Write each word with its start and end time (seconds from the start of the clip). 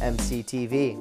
mctv. 0.00 0.96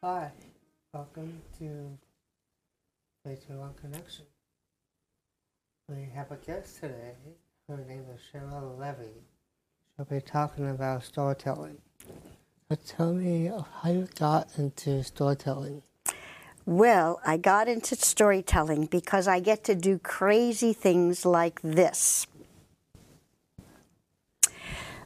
Hi, 0.00 0.30
welcome 0.94 1.42
to 1.58 1.98
Play 3.28 3.36
to 3.48 3.52
One 3.58 3.74
Connection. 3.74 4.24
We 5.86 6.08
have 6.14 6.32
a 6.32 6.36
guest 6.36 6.80
today. 6.80 7.12
Her 7.68 7.76
name 7.86 8.06
is 8.14 8.20
Cheryl 8.32 8.78
Levy. 8.78 9.10
She'll 9.94 10.06
be 10.06 10.22
talking 10.22 10.70
about 10.70 11.04
storytelling. 11.04 11.76
So 12.70 12.78
tell 12.86 13.12
me 13.12 13.50
how 13.82 13.90
you 13.90 14.08
got 14.18 14.48
into 14.56 15.04
storytelling. 15.04 15.82
Well, 16.64 17.20
I 17.22 17.36
got 17.36 17.68
into 17.68 17.96
storytelling 17.96 18.86
because 18.86 19.28
I 19.28 19.40
get 19.40 19.62
to 19.64 19.74
do 19.74 19.98
crazy 19.98 20.72
things 20.72 21.26
like 21.26 21.60
this. 21.60 22.26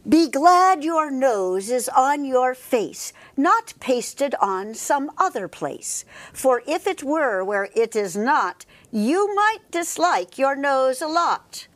Be 0.09 0.29
glad 0.29 0.83
your 0.83 1.13
nose 1.13 1.71
is 1.71 1.89
on 1.89 2.25
your 2.25 2.57
face, 2.57 3.13
not 3.37 3.73
pasted 3.79 4.35
on 4.41 4.75
some 4.75 5.13
other 5.17 5.47
place. 5.47 6.05
For 6.33 6.61
if 6.67 6.89
it 6.89 7.05
were 7.05 7.45
where 7.45 7.69
it 7.77 7.95
is 7.95 8.17
not, 8.17 8.67
you 8.91 9.33
might 9.37 9.61
dislike 9.71 10.39
your 10.39 10.57
nose 10.57 11.03
a 11.03 11.07
lot. 11.07 11.69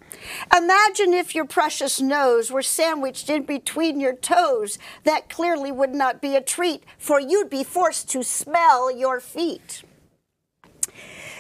Imagine 0.55 1.15
if 1.15 1.37
your 1.37 1.45
precious 1.45 2.01
nose 2.01 2.51
were 2.51 2.63
sandwiched 2.63 3.31
in 3.31 3.45
between 3.45 4.01
your 4.01 4.17
toes. 4.17 4.77
That 5.05 5.29
clearly 5.29 5.71
would 5.71 5.95
not 5.95 6.21
be 6.21 6.35
a 6.35 6.41
treat, 6.41 6.83
for 6.99 7.21
you'd 7.21 7.49
be 7.49 7.63
forced 7.63 8.11
to 8.11 8.25
smell 8.25 8.91
your 8.91 9.21
feet. 9.21 9.85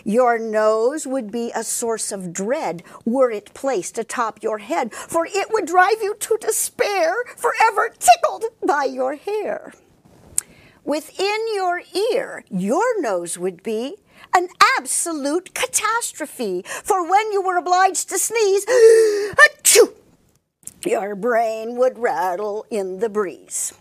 Your 0.07 0.39
nose 0.39 1.05
would 1.05 1.33
be 1.33 1.51
a 1.53 1.65
source 1.65 2.13
of 2.13 2.33
dread 2.33 2.85
were 3.05 3.33
it 3.33 3.53
placed 3.55 3.99
atop 3.99 4.41
your 4.41 4.59
head, 4.59 4.95
for 4.95 5.27
it 5.27 5.49
would 5.51 5.67
drive 5.67 6.01
you 6.01 6.15
to 6.15 6.39
despair, 6.41 7.25
forever 7.37 7.93
tickled 7.99 8.45
by 8.65 8.85
your 8.85 9.17
hair. 9.17 9.73
Within 10.85 11.41
your 11.53 11.83
ear, 12.13 12.45
your 12.49 13.03
nose 13.03 13.37
would 13.37 13.65
be 13.65 13.97
an 14.33 14.47
absolute 14.79 15.53
catastrophe, 15.55 16.63
for 16.85 17.03
when 17.03 17.33
you 17.33 17.43
were 17.43 17.57
obliged 17.57 18.09
to 18.11 18.17
sneeze, 18.17 18.65
achoo, 19.35 19.93
your 20.87 21.17
brain 21.17 21.75
would 21.75 21.99
rattle 21.99 22.65
in 22.71 23.01
the 23.01 23.09
breeze. 23.09 23.73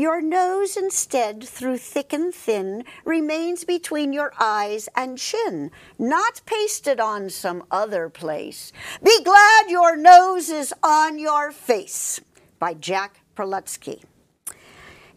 Your 0.00 0.22
nose 0.22 0.78
instead, 0.78 1.44
through 1.44 1.76
thick 1.76 2.14
and 2.14 2.32
thin, 2.34 2.84
remains 3.04 3.64
between 3.64 4.14
your 4.14 4.32
eyes 4.40 4.88
and 4.96 5.18
chin, 5.18 5.70
not 5.98 6.40
pasted 6.46 6.98
on 6.98 7.28
some 7.28 7.64
other 7.70 8.08
place. 8.08 8.72
Be 9.02 9.22
glad 9.22 9.68
your 9.68 9.98
nose 9.98 10.48
is 10.48 10.72
on 10.82 11.18
your 11.18 11.52
face. 11.52 12.18
By 12.58 12.72
Jack 12.72 13.20
Prelutsky. 13.36 14.02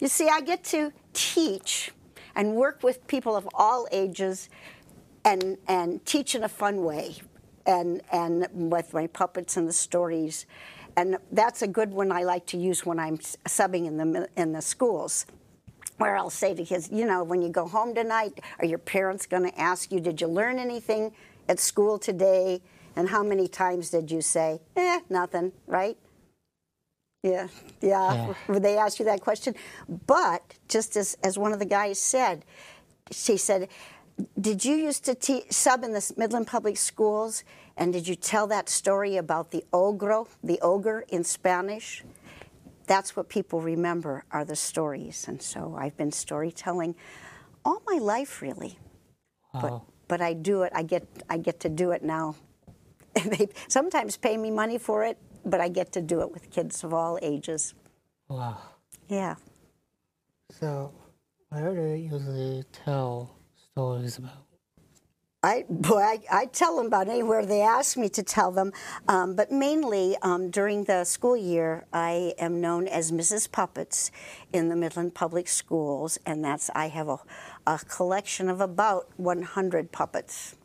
You 0.01 0.09
see, 0.09 0.27
I 0.27 0.41
get 0.41 0.65
to 0.65 0.91
teach 1.13 1.91
and 2.35 2.53
work 2.53 2.83
with 2.83 3.07
people 3.07 3.37
of 3.37 3.47
all 3.53 3.87
ages 3.89 4.49
and, 5.23 5.59
and 5.65 6.05
teach 6.05 6.35
in 6.35 6.43
a 6.43 6.49
fun 6.49 6.83
way 6.83 7.15
and, 7.65 8.01
and 8.11 8.47
with 8.51 8.93
my 8.93 9.07
puppets 9.07 9.55
and 9.55 9.65
the 9.65 9.71
stories 9.71 10.45
and 10.95 11.17
that's 11.31 11.61
a 11.61 11.67
good 11.67 11.91
one 11.91 12.11
I 12.11 12.23
like 12.23 12.45
to 12.47 12.57
use 12.57 12.85
when 12.85 12.99
I'm 12.99 13.17
subbing 13.17 13.85
in 13.87 13.97
the 13.97 14.29
in 14.35 14.53
the 14.53 14.61
schools. 14.61 15.25
Where 15.97 16.17
I'll 16.17 16.29
say 16.29 16.55
to 16.55 16.65
kids, 16.65 16.89
you 16.91 17.05
know, 17.05 17.23
when 17.23 17.41
you 17.41 17.49
go 17.49 17.67
home 17.67 17.93
tonight, 17.93 18.39
are 18.59 18.65
your 18.65 18.79
parents 18.79 19.27
going 19.27 19.43
to 19.43 19.59
ask 19.59 19.91
you, 19.91 19.99
did 19.99 20.19
you 20.19 20.27
learn 20.27 20.57
anything 20.57 21.13
at 21.47 21.59
school 21.59 21.99
today? 21.99 22.61
And 22.95 23.09
how 23.09 23.23
many 23.23 23.47
times 23.47 23.91
did 23.91 24.09
you 24.09 24.21
say, 24.21 24.59
eh, 24.75 25.01
nothing, 25.09 25.51
right? 25.67 25.97
Yeah, 27.21 27.47
yeah. 27.79 28.33
yeah. 28.49 28.59
They 28.59 28.77
ask 28.77 28.99
you 28.99 29.05
that 29.05 29.21
question. 29.21 29.55
But 30.07 30.41
just 30.67 30.97
as, 30.97 31.15
as 31.23 31.37
one 31.37 31.53
of 31.53 31.59
the 31.59 31.65
guys 31.65 31.99
said, 31.99 32.43
she 33.11 33.37
said, 33.37 33.69
did 34.39 34.65
you 34.65 34.75
used 34.75 35.05
to 35.05 35.15
te- 35.15 35.45
sub 35.49 35.83
in 35.83 35.93
the 35.93 36.13
Midland 36.17 36.47
Public 36.47 36.77
Schools 36.77 37.43
and 37.75 37.91
did 37.91 38.07
you 38.07 38.15
tell 38.15 38.47
that 38.47 38.69
story 38.69 39.17
about 39.17 39.51
the 39.51 39.63
ogro, 39.73 40.27
the 40.43 40.59
ogre 40.61 41.05
in 41.09 41.23
Spanish? 41.23 42.03
That's 42.85 43.15
what 43.15 43.29
people 43.29 43.61
remember 43.61 44.25
are 44.31 44.45
the 44.45 44.55
stories. 44.55 45.25
And 45.27 45.41
so 45.41 45.75
I've 45.77 45.97
been 45.97 46.11
storytelling 46.11 46.95
all 47.65 47.81
my 47.87 47.97
life, 47.97 48.41
really. 48.41 48.77
Wow. 49.53 49.61
But, 49.61 49.81
but 50.07 50.21
I 50.21 50.33
do 50.33 50.63
it, 50.63 50.71
I 50.75 50.83
get, 50.83 51.07
I 51.29 51.37
get 51.37 51.59
to 51.61 51.69
do 51.69 51.91
it 51.91 52.03
now. 52.03 52.35
they 53.25 53.49
sometimes 53.67 54.17
pay 54.17 54.37
me 54.37 54.51
money 54.51 54.77
for 54.77 55.03
it, 55.03 55.17
but 55.45 55.59
I 55.59 55.69
get 55.69 55.91
to 55.93 56.01
do 56.01 56.21
it 56.21 56.31
with 56.31 56.51
kids 56.51 56.83
of 56.83 56.93
all 56.93 57.17
ages. 57.21 57.73
Wow. 58.27 58.57
Yeah. 59.07 59.35
So, 60.51 60.91
where 61.49 61.73
do 61.73 61.81
you 61.81 62.09
usually 62.11 62.63
tell 62.71 63.35
stories 63.71 64.17
about? 64.17 64.42
I, 65.45 65.65
boy, 65.69 65.99
I, 65.99 66.19
I, 66.31 66.45
tell 66.45 66.77
them 66.77 66.85
about 66.85 67.09
anywhere 67.09 67.45
they 67.45 67.61
ask 67.61 67.97
me 67.97 68.07
to 68.07 68.23
tell 68.23 68.49
them, 68.49 68.71
um, 69.09 69.35
but 69.35 69.51
mainly 69.51 70.15
um, 70.21 70.49
during 70.49 70.85
the 70.85 71.03
school 71.03 71.35
year, 71.35 71.83
I 71.91 72.33
am 72.39 72.61
known 72.61 72.87
as 72.87 73.11
Mrs. 73.11 73.51
Puppets 73.51 74.09
in 74.53 74.69
the 74.69 74.75
Midland 74.77 75.15
Public 75.15 75.49
Schools, 75.49 76.17
and 76.25 76.45
that's 76.45 76.69
I 76.73 76.87
have 76.87 77.09
a, 77.09 77.17
a 77.67 77.77
collection 77.79 78.47
of 78.47 78.61
about 78.61 79.09
100 79.17 79.91
puppets 79.91 80.55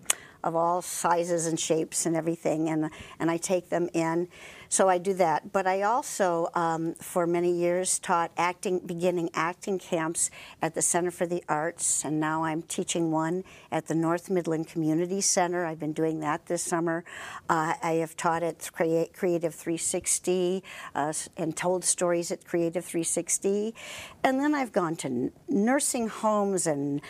of 0.42 0.54
all 0.54 0.82
sizes 0.82 1.46
and 1.46 1.58
shapes 1.58 2.06
and 2.06 2.16
everything, 2.16 2.68
and 2.68 2.90
and 3.18 3.30
I 3.30 3.36
take 3.36 3.68
them 3.68 3.88
in. 3.92 4.28
So 4.70 4.88
I 4.88 4.98
do 4.98 5.14
that. 5.14 5.50
But 5.52 5.66
I 5.66 5.82
also, 5.82 6.48
um, 6.54 6.94
for 6.94 7.26
many 7.26 7.50
years, 7.50 7.98
taught 7.98 8.30
acting, 8.36 8.80
beginning 8.80 9.30
acting 9.32 9.78
camps 9.78 10.30
at 10.60 10.74
the 10.74 10.82
Center 10.82 11.10
for 11.10 11.26
the 11.26 11.42
Arts, 11.48 12.04
and 12.04 12.20
now 12.20 12.44
I'm 12.44 12.62
teaching 12.62 13.10
one 13.10 13.44
at 13.72 13.86
the 13.86 13.94
North 13.94 14.28
Midland 14.28 14.68
Community 14.68 15.22
Center. 15.22 15.64
I've 15.64 15.80
been 15.80 15.94
doing 15.94 16.20
that 16.20 16.46
this 16.46 16.62
summer. 16.62 17.04
Uh, 17.48 17.74
I 17.82 17.92
have 17.94 18.14
taught 18.16 18.42
at 18.42 18.70
Creative 18.72 19.54
360 19.54 20.62
uh, 20.94 21.12
and 21.36 21.56
told 21.56 21.84
stories 21.84 22.30
at 22.30 22.44
Creative 22.44 22.84
360. 22.84 23.74
And 24.22 24.38
then 24.38 24.54
I've 24.54 24.72
gone 24.72 24.96
to 24.96 25.32
nursing 25.48 26.08
homes 26.08 26.66
and 26.66 27.00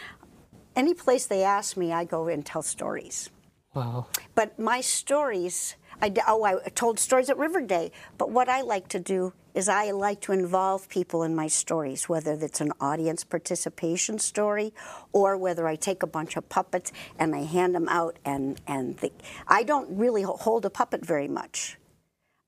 any 0.76 0.94
place 0.94 1.26
they 1.26 1.42
ask 1.42 1.76
me, 1.76 1.92
I 1.92 2.04
go 2.04 2.28
and 2.28 2.44
tell 2.44 2.62
stories. 2.62 3.30
Wow. 3.74 4.06
But 4.34 4.58
my 4.58 4.80
stories, 4.80 5.76
I, 6.00 6.12
oh, 6.26 6.44
I 6.44 6.68
told 6.70 6.98
stories 6.98 7.30
at 7.30 7.36
River 7.36 7.60
Day. 7.60 7.92
But 8.16 8.30
what 8.30 8.48
I 8.48 8.62
like 8.62 8.88
to 8.88 8.98
do 8.98 9.32
is 9.54 9.68
I 9.68 9.90
like 9.90 10.20
to 10.22 10.32
involve 10.32 10.88
people 10.88 11.22
in 11.22 11.34
my 11.34 11.48
stories, 11.48 12.08
whether 12.08 12.32
it's 12.32 12.60
an 12.60 12.72
audience 12.80 13.24
participation 13.24 14.18
story 14.18 14.72
or 15.12 15.36
whether 15.36 15.66
I 15.66 15.76
take 15.76 16.02
a 16.02 16.06
bunch 16.06 16.36
of 16.36 16.48
puppets 16.48 16.92
and 17.18 17.34
I 17.34 17.42
hand 17.42 17.74
them 17.74 17.88
out. 17.88 18.18
And, 18.24 18.60
and 18.66 18.96
the, 18.98 19.12
I 19.46 19.64
don't 19.64 19.98
really 19.98 20.22
hold 20.22 20.64
a 20.64 20.70
puppet 20.70 21.04
very 21.04 21.28
much. 21.28 21.78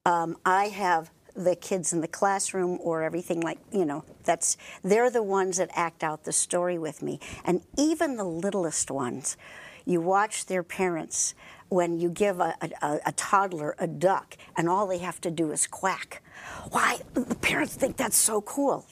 Um, 0.06 0.37
I 0.46 0.69
have 0.69 1.11
the 1.44 1.56
kids 1.56 1.92
in 1.92 2.00
the 2.00 2.08
classroom 2.08 2.78
or 2.82 3.02
everything 3.02 3.40
like 3.40 3.58
you 3.72 3.84
know 3.84 4.04
that's 4.25 4.56
they're 4.82 5.10
the 5.10 5.22
ones 5.22 5.56
that 5.56 5.70
act 5.75 6.04
out 6.04 6.25
the 6.25 6.32
story 6.32 6.78
with 6.78 7.02
me. 7.02 7.20
And 7.44 7.62
even 7.76 8.16
the 8.16 8.25
littlest 8.25 8.90
ones 8.90 9.37
you 9.84 10.00
watch 10.00 10.46
their 10.46 10.62
parents 10.62 11.34
when 11.69 11.98
you 11.98 12.10
give 12.10 12.40
a, 12.40 12.54
a, 12.82 13.00
a, 13.06 13.12
toddler 13.12 13.75
a 13.78 13.87
duck 13.87 14.37
and 14.56 14.69
all 14.69 14.87
they 14.87 14.98
have 14.98 15.20
to 15.20 15.31
do 15.31 15.52
is 15.52 15.66
quack. 15.66 16.22
Why 16.70 16.98
the 17.14 17.34
parents 17.37 17.75
think 17.76 17.96
that's 17.96 18.16
so 18.16 18.40
cool. 18.40 18.87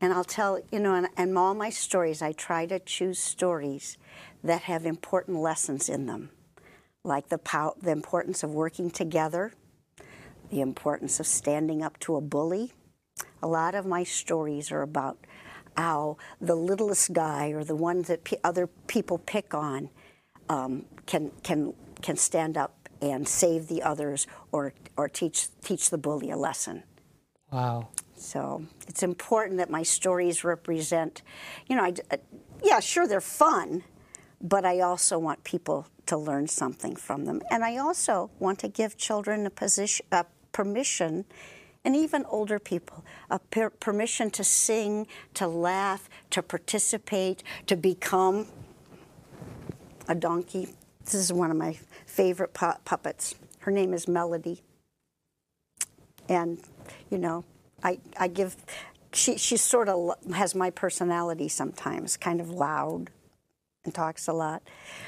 And 0.00 0.12
I'll 0.12 0.24
tell, 0.24 0.60
you 0.72 0.80
know, 0.80 0.94
and, 0.94 1.08
and 1.16 1.36
all 1.36 1.54
my 1.54 1.70
stories, 1.70 2.22
I 2.22 2.32
try 2.32 2.66
to 2.66 2.78
choose 2.78 3.18
stories 3.18 3.98
that 4.42 4.62
have 4.62 4.86
important 4.86 5.38
lessons 5.38 5.88
in 5.88 6.06
them, 6.06 6.30
like 7.04 7.28
the, 7.28 7.38
pow- 7.38 7.74
the 7.80 7.90
importance 7.90 8.42
of 8.42 8.50
working 8.50 8.90
together, 8.90 9.52
the 10.50 10.60
importance 10.60 11.20
of 11.20 11.26
standing 11.26 11.82
up 11.82 11.98
to 12.00 12.16
a 12.16 12.20
bully. 12.20 12.72
A 13.42 13.46
lot 13.46 13.74
of 13.74 13.86
my 13.86 14.04
stories 14.04 14.70
are 14.70 14.82
about 14.82 15.18
how 15.76 16.16
the 16.40 16.54
littlest 16.54 17.12
guy 17.12 17.48
or 17.48 17.64
the 17.64 17.76
one 17.76 18.02
that 18.02 18.24
pe- 18.24 18.36
other 18.44 18.66
people 18.86 19.18
pick 19.18 19.54
on 19.54 19.88
um, 20.48 20.84
can, 21.06 21.30
can, 21.42 21.72
can 22.02 22.16
stand 22.16 22.56
up 22.56 22.88
and 23.00 23.26
save 23.26 23.68
the 23.68 23.82
others 23.82 24.26
or, 24.52 24.74
or 24.96 25.08
teach, 25.08 25.48
teach 25.62 25.90
the 25.90 25.98
bully 25.98 26.30
a 26.30 26.36
lesson. 26.36 26.82
Wow. 27.50 27.88
So 28.16 28.66
it's 28.86 29.02
important 29.02 29.56
that 29.58 29.70
my 29.70 29.82
stories 29.82 30.44
represent, 30.44 31.22
you 31.66 31.76
know, 31.76 31.84
I, 31.84 31.94
uh, 32.10 32.16
yeah, 32.62 32.80
sure, 32.80 33.06
they're 33.06 33.20
fun, 33.20 33.84
but 34.42 34.66
I 34.66 34.80
also 34.80 35.18
want 35.18 35.42
people 35.44 35.86
to 36.06 36.18
learn 36.18 36.46
something 36.46 36.96
from 36.96 37.24
them. 37.24 37.40
And 37.50 37.64
I 37.64 37.78
also 37.78 38.30
want 38.38 38.58
to 38.58 38.68
give 38.68 38.96
children 38.98 39.46
a 39.46 39.50
position, 39.50 40.04
a 40.12 40.26
permission, 40.52 41.24
and 41.84 41.96
even 41.96 42.24
older 42.26 42.58
people, 42.58 43.04
a 43.30 43.38
per- 43.38 43.70
permission 43.70 44.30
to 44.30 44.44
sing, 44.44 45.06
to 45.34 45.46
laugh, 45.46 46.10
to 46.30 46.42
participate, 46.42 47.42
to 47.66 47.76
become 47.76 48.46
a 50.08 50.14
donkey. 50.14 50.74
This 51.04 51.14
is 51.14 51.32
one 51.32 51.50
of 51.50 51.56
my 51.56 51.78
favorite 52.06 52.52
pu- 52.52 52.78
puppets. 52.84 53.34
Her 53.60 53.70
name 53.70 53.94
is 53.94 54.06
Melody. 54.06 54.62
And, 56.28 56.60
you 57.10 57.18
know, 57.18 57.44
I, 57.82 57.98
I 58.18 58.28
give, 58.28 58.56
she, 59.12 59.38
she 59.38 59.56
sort 59.56 59.88
of 59.88 60.12
has 60.34 60.54
my 60.54 60.70
personality 60.70 61.48
sometimes, 61.48 62.16
kind 62.16 62.40
of 62.40 62.50
loud 62.50 63.10
and 63.84 63.94
talks 63.94 64.28
a 64.28 64.32
lot. 64.32 64.62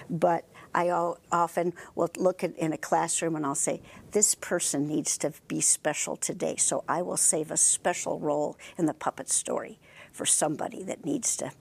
But 0.09 0.47
I 0.75 0.91
often 0.91 1.75
will 1.95 2.11
look 2.17 2.43
at, 2.45 2.57
in 2.57 2.73
a 2.73 2.79
classroom 2.79 3.37
and 3.37 3.45
I'll 3.45 3.55
say, 3.55 3.83
this 4.13 4.35
person 4.35 4.87
needs 4.87 5.19
to 5.19 5.33
be 5.49 5.61
special 5.61 6.17
today. 6.17 6.57
So 6.57 6.85
I 6.89 7.03
will 7.03 7.17
save 7.17 7.51
a 7.51 7.57
special 7.57 8.19
role 8.19 8.57
in 8.79 8.87
the 8.87 8.95
puppet 8.95 9.29
story 9.29 9.79
for 10.13 10.27
somebody 10.27 10.83
that 10.85 11.05
needs 11.05 11.37
to 11.39 11.53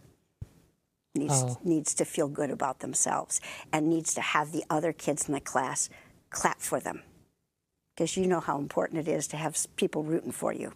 needs 1.13 1.43
Oh. 1.43 1.57
needs 1.63 1.93
to 1.95 2.05
feel 2.05 2.29
good 2.29 2.49
about 2.49 2.79
themselves 2.79 3.41
and 3.73 3.89
needs 3.89 4.13
to 4.13 4.21
have 4.21 4.53
the 4.53 4.63
other 4.69 4.93
kids 4.93 5.27
in 5.27 5.33
the 5.33 5.41
class 5.41 5.89
clap 6.29 6.61
for 6.61 6.79
them 6.79 7.01
because 7.93 8.15
you 8.15 8.25
know 8.27 8.39
how 8.39 8.57
important 8.57 9.07
it 9.07 9.11
is 9.11 9.27
to 9.27 9.37
have 9.37 9.57
people 9.75 10.03
rooting 10.03 10.31
for 10.31 10.53
you 10.53 10.71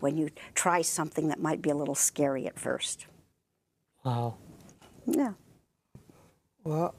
when 0.00 0.16
you 0.16 0.30
try 0.54 0.82
something 0.82 1.28
that 1.28 1.40
might 1.40 1.62
be 1.62 1.70
a 1.70 1.74
little 1.74 1.94
scary 1.94 2.46
at 2.46 2.58
first. 2.58 3.06
Wow. 4.04 4.36
Yeah. 5.06 5.32
What 6.62 6.94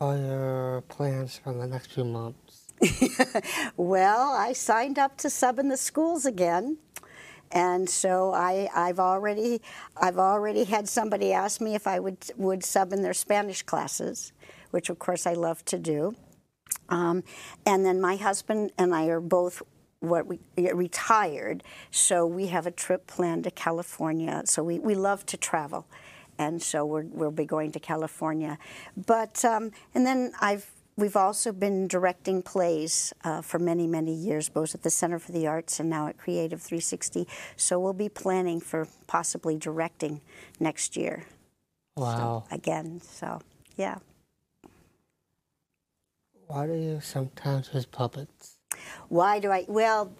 are 0.00 0.16
your 0.16 0.80
plans 0.88 1.40
for 1.42 1.52
the 1.52 1.66
next 1.66 1.92
few 1.92 2.04
months? 2.04 2.66
Well, 3.76 4.32
I 4.32 4.52
signed 4.52 4.98
up 4.98 5.16
to 5.18 5.30
sub 5.30 5.58
in 5.58 5.68
the 5.68 5.76
schools 5.76 6.26
again. 6.26 6.78
And 7.50 7.88
so 7.88 8.32
I, 8.34 8.68
I've 8.74 8.98
already, 9.00 9.62
I've 9.96 10.18
already 10.18 10.64
had 10.64 10.88
somebody 10.88 11.32
ask 11.32 11.60
me 11.60 11.74
if 11.74 11.86
I 11.86 11.98
would 11.98 12.18
would 12.36 12.62
sub 12.62 12.92
in 12.92 13.02
their 13.02 13.14
Spanish 13.14 13.62
classes, 13.62 14.32
which 14.70 14.90
of 14.90 14.98
course 14.98 15.26
I 15.26 15.32
love 15.32 15.64
to 15.66 15.78
do. 15.78 16.14
Um, 16.90 17.24
and 17.64 17.84
then 17.86 18.00
my 18.00 18.16
husband 18.16 18.72
and 18.78 18.94
I 18.94 19.06
are 19.06 19.20
both 19.20 19.62
what 20.00 20.26
we 20.26 20.38
retired, 20.56 21.64
so 21.90 22.26
we 22.26 22.46
have 22.48 22.66
a 22.66 22.70
trip 22.70 23.06
planned 23.06 23.44
to 23.44 23.50
California. 23.50 24.42
So 24.44 24.62
we, 24.62 24.78
we 24.78 24.94
love 24.94 25.26
to 25.26 25.36
travel, 25.36 25.86
and 26.38 26.62
so 26.62 26.84
we're, 26.86 27.02
we'll 27.04 27.30
be 27.30 27.44
going 27.44 27.72
to 27.72 27.80
California. 27.80 28.58
But 28.96 29.44
um, 29.44 29.72
and 29.94 30.06
then 30.06 30.32
I've 30.40 30.70
we've 30.96 31.16
also 31.16 31.52
been 31.52 31.86
directing 31.88 32.42
plays 32.42 33.12
uh, 33.24 33.42
for 33.42 33.58
many 33.58 33.86
many 33.86 34.12
years, 34.14 34.48
both 34.48 34.74
at 34.74 34.82
the 34.82 34.90
Center 34.90 35.18
for 35.18 35.32
the 35.32 35.46
Arts 35.46 35.80
and 35.80 35.88
now 35.90 36.06
at 36.08 36.18
Creative 36.18 36.60
360. 36.60 37.26
So 37.56 37.78
we'll 37.80 37.92
be 37.92 38.08
planning 38.08 38.60
for 38.60 38.88
possibly 39.06 39.56
directing 39.56 40.20
next 40.60 40.96
year 40.96 41.24
Wow. 41.96 42.44
again. 42.50 43.00
So 43.02 43.40
yeah. 43.76 43.98
Why 46.46 46.66
do 46.66 46.74
you 46.74 47.00
sometimes 47.02 47.70
use 47.74 47.84
puppets? 47.86 48.56
Why 49.08 49.38
do 49.38 49.50
I? 49.50 49.64
Well, 49.68 50.12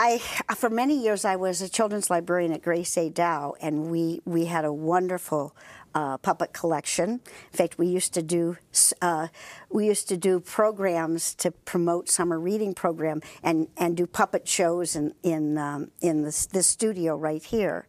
I 0.00 0.18
for 0.54 0.70
many 0.70 0.96
years 0.96 1.24
I 1.24 1.34
was 1.34 1.60
a 1.60 1.68
children's 1.68 2.08
librarian 2.08 2.52
at 2.52 2.62
Grace 2.62 2.96
A. 2.96 3.10
Dow, 3.10 3.56
and 3.60 3.90
we 3.90 4.20
we 4.24 4.44
had 4.44 4.64
a 4.64 4.72
wonderful 4.72 5.56
uh, 5.92 6.18
puppet 6.18 6.52
collection. 6.52 7.20
In 7.52 7.56
fact, 7.56 7.78
we 7.78 7.88
used 7.88 8.14
to 8.14 8.22
do 8.22 8.58
uh, 9.02 9.26
we 9.68 9.86
used 9.86 10.08
to 10.10 10.16
do 10.16 10.38
programs 10.38 11.34
to 11.34 11.50
promote 11.50 12.08
summer 12.08 12.38
reading 12.38 12.74
program 12.74 13.20
and 13.42 13.66
and 13.76 13.96
do 13.96 14.06
puppet 14.06 14.46
shows 14.46 14.94
in 14.94 15.14
in 15.24 15.58
um, 15.58 15.90
in 16.00 16.22
this 16.22 16.46
this 16.46 16.68
studio 16.68 17.16
right 17.16 17.42
here, 17.42 17.88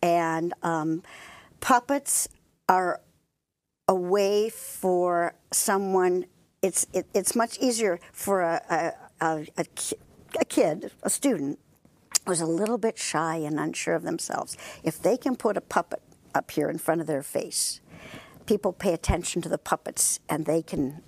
and 0.00 0.54
um, 0.62 1.02
puppets 1.60 2.30
are 2.66 3.02
a 3.86 3.94
way 3.94 4.48
for 4.48 5.34
someone. 5.52 6.24
It's 6.62 6.86
it, 6.94 7.04
it's 7.12 7.36
much 7.36 7.58
easier 7.58 8.00
for 8.10 8.40
a 8.40 8.94
a, 9.20 9.26
a, 9.26 9.46
a 9.58 9.64
a 10.40 10.44
kid, 10.44 10.92
a 11.02 11.10
student, 11.10 11.58
who's 12.26 12.40
a 12.40 12.46
little 12.46 12.78
bit 12.78 12.98
shy 12.98 13.36
and 13.36 13.58
unsure 13.60 13.94
of 13.94 14.02
themselves. 14.02 14.56
If 14.82 15.00
they 15.00 15.16
can 15.16 15.36
put 15.36 15.56
a 15.56 15.60
puppet 15.60 16.02
up 16.34 16.50
here 16.50 16.68
in 16.68 16.78
front 16.78 17.00
of 17.00 17.06
their 17.06 17.22
face, 17.22 17.80
people 18.46 18.72
pay 18.72 18.92
attention 18.92 19.42
to 19.42 19.48
the 19.48 19.58
puppets, 19.58 20.20
and 20.28 20.44
they 20.44 20.62
can, 20.62 21.02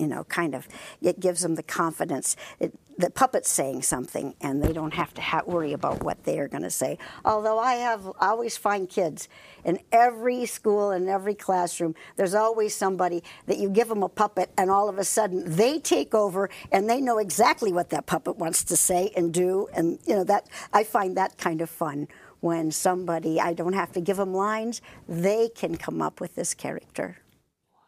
you 0.00 0.06
know, 0.06 0.24
kind 0.24 0.54
of 0.54 0.66
it 1.02 1.20
gives 1.20 1.42
them 1.42 1.54
the 1.56 1.62
confidence. 1.62 2.36
It, 2.58 2.72
the 2.96 3.10
puppet's 3.10 3.50
saying 3.50 3.82
something, 3.82 4.34
and 4.40 4.62
they 4.62 4.72
don't 4.72 4.94
have 4.94 5.12
to 5.14 5.22
ha- 5.22 5.42
worry 5.46 5.72
about 5.72 6.02
what 6.02 6.24
they 6.24 6.38
are 6.38 6.48
going 6.48 6.62
to 6.62 6.70
say. 6.70 6.98
Although 7.24 7.58
I 7.58 7.74
have 7.74 8.06
I 8.18 8.28
always 8.28 8.56
find 8.56 8.88
kids 8.88 9.28
in 9.64 9.78
every 9.92 10.46
school 10.46 10.90
in 10.90 11.08
every 11.08 11.34
classroom. 11.34 11.94
There's 12.16 12.34
always 12.34 12.74
somebody 12.74 13.22
that 13.46 13.58
you 13.58 13.68
give 13.68 13.88
them 13.88 14.02
a 14.02 14.08
puppet, 14.08 14.50
and 14.56 14.70
all 14.70 14.88
of 14.88 14.98
a 14.98 15.04
sudden 15.04 15.44
they 15.44 15.78
take 15.78 16.14
over, 16.14 16.48
and 16.72 16.88
they 16.88 17.00
know 17.00 17.18
exactly 17.18 17.72
what 17.72 17.90
that 17.90 18.06
puppet 18.06 18.36
wants 18.36 18.64
to 18.64 18.76
say 18.76 19.12
and 19.16 19.32
do. 19.32 19.68
And 19.74 19.98
you 20.06 20.14
know 20.14 20.24
that 20.24 20.46
I 20.72 20.84
find 20.84 21.16
that 21.16 21.36
kind 21.38 21.60
of 21.60 21.68
fun 21.68 22.08
when 22.40 22.70
somebody 22.70 23.38
I 23.38 23.52
don't 23.52 23.74
have 23.74 23.92
to 23.92 24.00
give 24.00 24.16
them 24.16 24.34
lines; 24.34 24.80
they 25.08 25.48
can 25.48 25.76
come 25.76 26.00
up 26.00 26.20
with 26.20 26.34
this 26.34 26.54
character. 26.54 27.18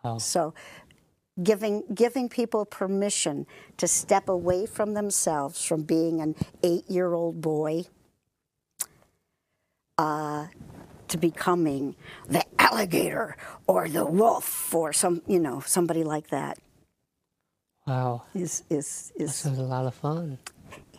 Wow. 0.02 0.18
So 0.18 0.54
giving 1.42 1.84
giving 1.94 2.28
people 2.28 2.64
permission 2.64 3.46
to 3.76 3.86
step 3.88 4.28
away 4.28 4.66
from 4.66 4.94
themselves 4.94 5.64
from 5.64 5.82
being 5.82 6.20
an 6.20 6.34
eight-year-old 6.62 7.40
boy 7.40 7.84
uh, 9.98 10.46
to 11.08 11.16
becoming 11.18 11.94
the 12.28 12.44
alligator 12.58 13.36
or 13.66 13.88
the 13.88 14.04
wolf 14.06 14.74
or 14.74 14.92
some 14.92 15.22
you 15.26 15.38
know 15.38 15.60
somebody 15.60 16.04
like 16.04 16.28
that 16.28 16.58
Wow. 17.86 18.24
is 18.34 18.62
is 18.70 19.12
is 19.16 19.34
sounds 19.34 19.58
a 19.58 19.62
lot 19.62 19.86
of 19.86 19.94
fun. 19.94 20.38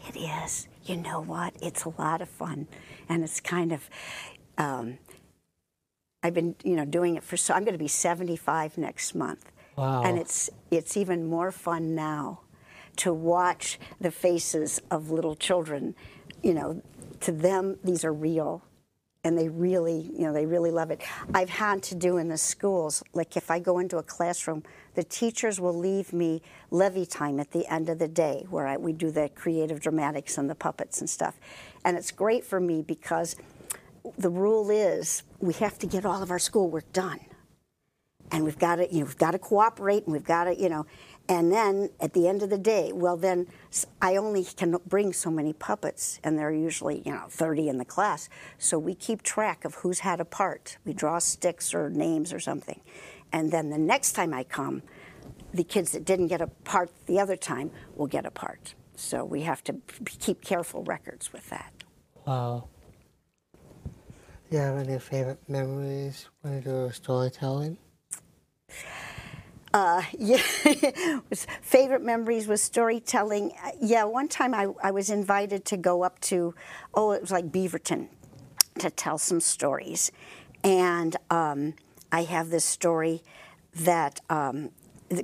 it 0.10 0.18
is. 0.18 0.68
You 0.86 0.98
know 0.98 1.22
what? 1.22 1.54
It's 1.62 1.86
a 1.86 1.90
lot 1.98 2.22
of 2.22 2.28
fun, 2.30 2.68
and 3.08 3.24
it's 3.24 3.40
kind 3.40 3.72
of. 3.72 3.90
Um, 4.58 4.98
I've 6.22 6.34
been, 6.34 6.56
you 6.64 6.76
know, 6.76 6.86
doing 6.86 7.16
it 7.16 7.24
for 7.24 7.38
so. 7.38 7.54
I'm 7.54 7.64
going 7.64 7.74
to 7.74 7.80
be 7.80 7.88
75 7.88 8.78
next 8.78 9.16
month, 9.16 9.52
Wow. 9.76 10.04
and 10.04 10.20
it's 10.20 10.50
it's 10.72 10.98
even 10.98 11.26
more 11.26 11.52
fun 11.52 11.96
now 11.96 12.42
to 12.98 13.14
watch 13.14 13.80
the 14.00 14.12
faces 14.12 14.80
of 14.92 15.10
little 15.10 15.36
children. 15.36 15.96
You 16.44 16.54
know, 16.54 16.82
to 17.22 17.32
them 17.32 17.78
these 17.84 18.06
are 18.06 18.14
real, 18.14 18.64
and 19.24 19.38
they 19.38 19.48
really, 19.48 20.12
you 20.14 20.26
know, 20.26 20.34
they 20.34 20.46
really 20.46 20.72
love 20.72 20.92
it. 20.92 21.02
I've 21.34 21.50
had 21.50 21.82
to 21.84 21.96
do 21.96 22.18
in 22.18 22.28
the 22.28 22.38
schools, 22.38 23.02
like 23.14 23.38
if 23.38 23.50
I 23.50 23.60
go 23.60 23.80
into 23.80 23.98
a 23.98 24.04
classroom, 24.04 24.64
the 24.96 25.04
teachers 25.04 25.60
will 25.60 25.78
leave 25.78 26.12
me 26.12 26.42
levy 26.72 27.06
time 27.06 27.40
at 27.40 27.52
the 27.52 27.66
end 27.72 27.90
of 27.90 28.00
the 28.00 28.08
day 28.08 28.46
where 28.50 28.68
I, 28.68 28.78
we 28.78 28.94
do 28.94 29.12
the 29.12 29.30
creative 29.34 29.80
dramatics 29.80 30.38
and 30.38 30.50
the 30.50 30.56
puppets 30.56 31.00
and 31.00 31.10
stuff. 31.10 31.40
And 31.86 31.98
it's 31.98 32.12
great 32.12 32.44
for 32.44 32.60
me 32.60 32.82
because 32.82 33.38
the 34.18 34.30
rule 34.30 34.70
is 34.70 35.24
we 35.40 35.54
have 35.54 35.80
to 35.80 35.88
get 35.88 36.06
all 36.06 36.22
of 36.22 36.30
our 36.30 36.40
schoolwork 36.40 36.92
done 36.92 37.22
and 38.34 38.44
we've 38.44 38.60
got 38.60 38.78
to 38.78 38.92
you 38.92 39.00
know 39.00 39.06
we've 39.06 39.18
got 39.18 39.32
to 39.32 39.40
cooperate 39.40 40.04
and 40.04 40.12
we've 40.12 40.26
got 40.26 40.46
to 40.46 40.60
you 40.60 40.68
know 40.68 40.86
and 41.30 41.54
then 41.54 41.90
at 42.02 42.12
the 42.12 42.28
end 42.28 42.44
of 42.44 42.50
the 42.50 42.58
day 42.58 42.92
well 42.92 43.16
then 43.16 43.48
I 44.02 44.18
only 44.18 44.44
can 44.44 44.76
bring 44.88 45.14
so 45.14 45.32
many 45.32 45.54
puppets 45.54 46.20
and 46.24 46.38
there 46.38 46.50
are 46.50 46.54
usually 46.54 47.02
you 47.06 47.14
know 47.14 47.26
30 47.30 47.70
in 47.70 47.78
the 47.78 47.86
class. 47.86 48.28
So 48.58 48.78
we 48.78 48.96
keep 48.96 49.22
track 49.22 49.64
of 49.64 49.76
who's 49.76 50.00
had 50.00 50.20
a 50.20 50.26
part. 50.26 50.78
We 50.84 50.94
draw 50.94 51.20
sticks 51.20 51.74
or 51.74 51.90
names 51.90 52.34
or 52.34 52.40
something. 52.40 52.82
And 53.32 53.52
then 53.52 53.70
the 53.70 53.78
next 53.78 54.12
time 54.12 54.34
i 54.34 54.44
come 54.44 54.84
the 55.54 55.64
kids 55.64 55.92
that 55.92 56.04
didn't 56.04 56.28
get 56.28 56.42
a 56.42 56.48
part 56.48 56.90
the 57.06 57.20
other 57.20 57.38
time 57.38 57.72
will 57.96 58.08
get 58.08 58.26
a 58.26 58.32
part. 58.32 58.74
So 58.96 59.24
we 59.24 59.42
have 59.42 59.64
to 59.66 59.74
p- 59.74 60.18
keep 60.20 60.42
careful 60.42 60.84
records 60.84 61.32
with 61.32 61.50
that. 61.50 61.72
Wow. 62.26 62.68
Do 64.50 64.58
you 64.58 64.58
have 64.60 64.78
any 64.78 65.00
favorite 65.00 65.40
memories 65.48 66.28
when 66.42 66.56
you 66.56 66.62
do 66.62 66.92
storytelling? 66.92 67.78
Uh, 69.74 70.04
yeah, 70.20 70.38
favorite 71.62 72.04
memories 72.04 72.48
was 72.48 72.62
storytelling. 72.62 73.54
Uh, 73.64 73.72
Yeah, 73.82 74.04
one 74.04 74.28
time 74.28 74.54
I, 74.54 74.68
I 74.82 74.92
was 74.92 75.10
invited 75.10 75.66
to 75.66 75.78
go 75.78 76.04
up 76.04 76.20
to, 76.22 76.54
oh, 76.94 77.12
it 77.12 77.22
was 77.22 77.32
like 77.32 77.52
Beaverton, 77.52 78.08
to 78.80 78.90
tell 78.90 79.18
some 79.18 79.40
stories, 79.40 80.12
and 80.64 81.16
um, 81.30 81.74
I 82.12 82.24
have 82.24 82.50
this 82.50 82.66
story 82.66 83.24
that 83.76 84.22
um, 84.30 84.70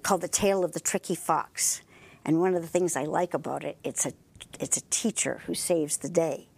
called 0.04 0.22
the 0.22 0.28
Tale 0.28 0.64
of 0.64 0.74
the 0.74 0.80
Tricky 0.80 1.16
Fox, 1.16 1.82
and 2.26 2.40
one 2.40 2.56
of 2.56 2.62
the 2.62 2.68
things 2.68 2.96
I 2.96 3.06
like 3.06 3.34
about 3.34 3.64
it, 3.64 3.78
it's 3.84 4.06
a 4.06 4.14
it's 4.60 4.78
a 4.78 4.82
teacher 4.90 5.42
who 5.46 5.54
saves 5.54 5.98
the 5.98 6.10
day 6.10 6.49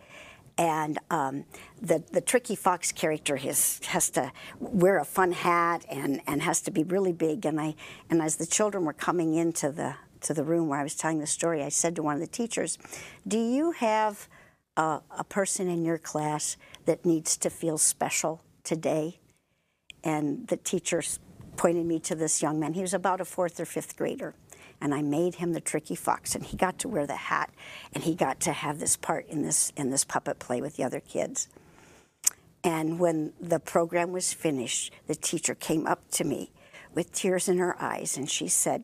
and 0.61 0.99
um, 1.09 1.43
the 1.81 2.03
the 2.11 2.21
tricky 2.21 2.55
fox 2.55 2.91
character 2.91 3.37
has 3.37 3.81
has 3.87 4.11
to 4.11 4.31
wear 4.59 4.99
a 4.99 5.05
fun 5.05 5.31
hat 5.31 5.83
and 5.89 6.21
and 6.27 6.43
has 6.43 6.61
to 6.61 6.71
be 6.71 6.83
really 6.83 7.11
big. 7.11 7.47
And 7.47 7.59
I 7.59 7.73
and 8.11 8.21
as 8.21 8.35
the 8.35 8.45
children 8.45 8.85
were 8.85 8.93
coming 8.93 9.33
into 9.33 9.71
the 9.71 9.95
to 10.21 10.35
the 10.35 10.43
room 10.43 10.67
where 10.67 10.79
I 10.79 10.83
was 10.83 10.95
telling 10.95 11.17
the 11.17 11.25
story, 11.25 11.63
I 11.63 11.69
said 11.69 11.95
to 11.95 12.03
one 12.03 12.13
of 12.13 12.21
the 12.21 12.27
teachers, 12.27 12.77
"Do 13.27 13.39
you 13.39 13.71
have 13.71 14.29
a, 14.77 15.01
a 15.17 15.23
person 15.23 15.67
in 15.67 15.83
your 15.83 15.97
class 15.97 16.57
that 16.85 17.05
needs 17.05 17.37
to 17.37 17.49
feel 17.49 17.79
special 17.79 18.43
today?" 18.63 19.19
And 20.03 20.47
the 20.47 20.57
teacher 20.57 21.01
pointed 21.57 21.87
me 21.87 21.99
to 22.01 22.13
this 22.13 22.43
young 22.43 22.59
man. 22.59 22.73
He 22.73 22.81
was 22.81 22.93
about 22.93 23.19
a 23.19 23.25
fourth 23.25 23.59
or 23.59 23.65
fifth 23.65 23.97
grader. 23.97 24.35
And 24.81 24.93
I 24.95 25.01
made 25.01 25.35
him 25.35 25.53
the 25.53 25.61
tricky 25.61 25.95
fox, 25.95 26.33
and 26.33 26.43
he 26.43 26.57
got 26.57 26.79
to 26.79 26.87
wear 26.87 27.05
the 27.05 27.15
hat, 27.15 27.51
and 27.93 28.03
he 28.03 28.15
got 28.15 28.39
to 28.41 28.51
have 28.51 28.79
this 28.79 28.97
part 28.97 29.27
in 29.27 29.43
this 29.43 29.71
in 29.77 29.91
this 29.91 30.03
puppet 30.03 30.39
play 30.39 30.59
with 30.59 30.75
the 30.75 30.83
other 30.83 30.99
kids. 30.99 31.47
And 32.63 32.99
when 32.99 33.33
the 33.39 33.59
program 33.59 34.11
was 34.11 34.33
finished, 34.33 34.93
the 35.07 35.15
teacher 35.15 35.55
came 35.55 35.87
up 35.87 36.09
to 36.11 36.23
me 36.23 36.51
with 36.93 37.11
tears 37.11 37.47
in 37.47 37.57
her 37.57 37.81
eyes, 37.81 38.17
and 38.17 38.29
she 38.29 38.47
said, 38.47 38.83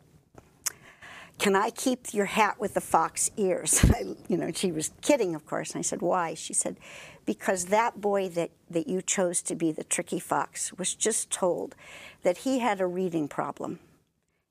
can 1.37 1.55
I 1.55 1.69
keep 1.69 2.13
your 2.13 2.25
hat 2.25 2.59
with 2.59 2.73
the 2.73 2.81
fox 2.81 3.29
ears? 3.37 3.85
I, 3.93 4.15
you 4.27 4.37
know, 4.37 4.51
she 4.51 4.71
was 4.71 4.91
kidding, 5.01 5.35
of 5.35 5.45
course. 5.45 5.71
And 5.71 5.79
I 5.79 5.83
said, 5.83 6.01
why? 6.01 6.33
She 6.33 6.53
said, 6.53 6.77
because 7.25 7.65
that 7.65 8.01
boy 8.01 8.29
that, 8.29 8.51
that 8.69 8.87
you 8.87 9.01
chose 9.01 9.41
to 9.43 9.55
be 9.55 9.71
the 9.71 9.83
tricky 9.83 10.19
fox 10.19 10.73
was 10.73 10.95
just 10.95 11.29
told 11.29 11.75
that 12.23 12.39
he 12.39 12.59
had 12.59 12.81
a 12.81 12.87
reading 12.87 13.27
problem 13.27 13.79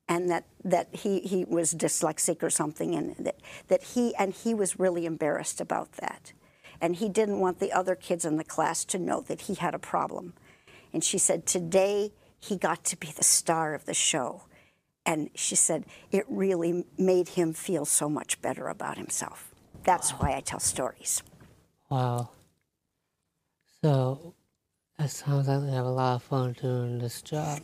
and 0.09 0.29
that, 0.29 0.45
that 0.63 0.87
he, 0.91 1.19
he 1.19 1.43
was 1.45 1.73
dyslexic 1.73 2.41
or 2.41 2.49
something 2.49 2.95
and 2.95 3.15
that, 3.17 3.39
that 3.67 3.83
he 3.83 4.15
and 4.15 4.33
he 4.33 4.53
was 4.53 4.79
really 4.79 5.05
embarrassed 5.05 5.59
about 5.59 5.93
that. 5.93 6.33
And 6.79 6.95
he 6.97 7.09
didn't 7.09 7.39
want 7.39 7.59
the 7.59 7.73
other 7.73 7.95
kids 7.95 8.23
in 8.23 8.37
the 8.37 8.43
class 8.43 8.85
to 8.85 8.99
know 8.99 9.21
that 9.21 9.41
he 9.41 9.55
had 9.55 9.73
a 9.73 9.79
problem. 9.79 10.33
And 10.93 11.03
she 11.03 11.17
said, 11.17 11.45
today 11.45 12.11
he 12.39 12.55
got 12.55 12.83
to 12.85 12.97
be 12.97 13.11
the 13.11 13.23
star 13.23 13.73
of 13.73 13.85
the 13.85 13.93
show. 13.93 14.43
And 15.05 15.29
she 15.35 15.55
said, 15.55 15.85
it 16.11 16.25
really 16.27 16.85
made 16.97 17.29
him 17.29 17.53
feel 17.53 17.85
so 17.85 18.09
much 18.09 18.41
better 18.41 18.67
about 18.67 18.97
himself. 18.97 19.53
That's 19.83 20.11
why 20.11 20.35
I 20.35 20.41
tell 20.41 20.59
stories. 20.59 21.23
Wow. 21.89 22.29
So 23.81 24.33
it 24.99 25.09
sounds 25.09 25.47
like 25.47 25.61
you 25.61 25.67
have 25.67 25.85
a 25.85 25.89
lot 25.89 26.15
of 26.15 26.23
fun 26.23 26.53
doing 26.53 26.99
this 26.99 27.21
job. 27.21 27.61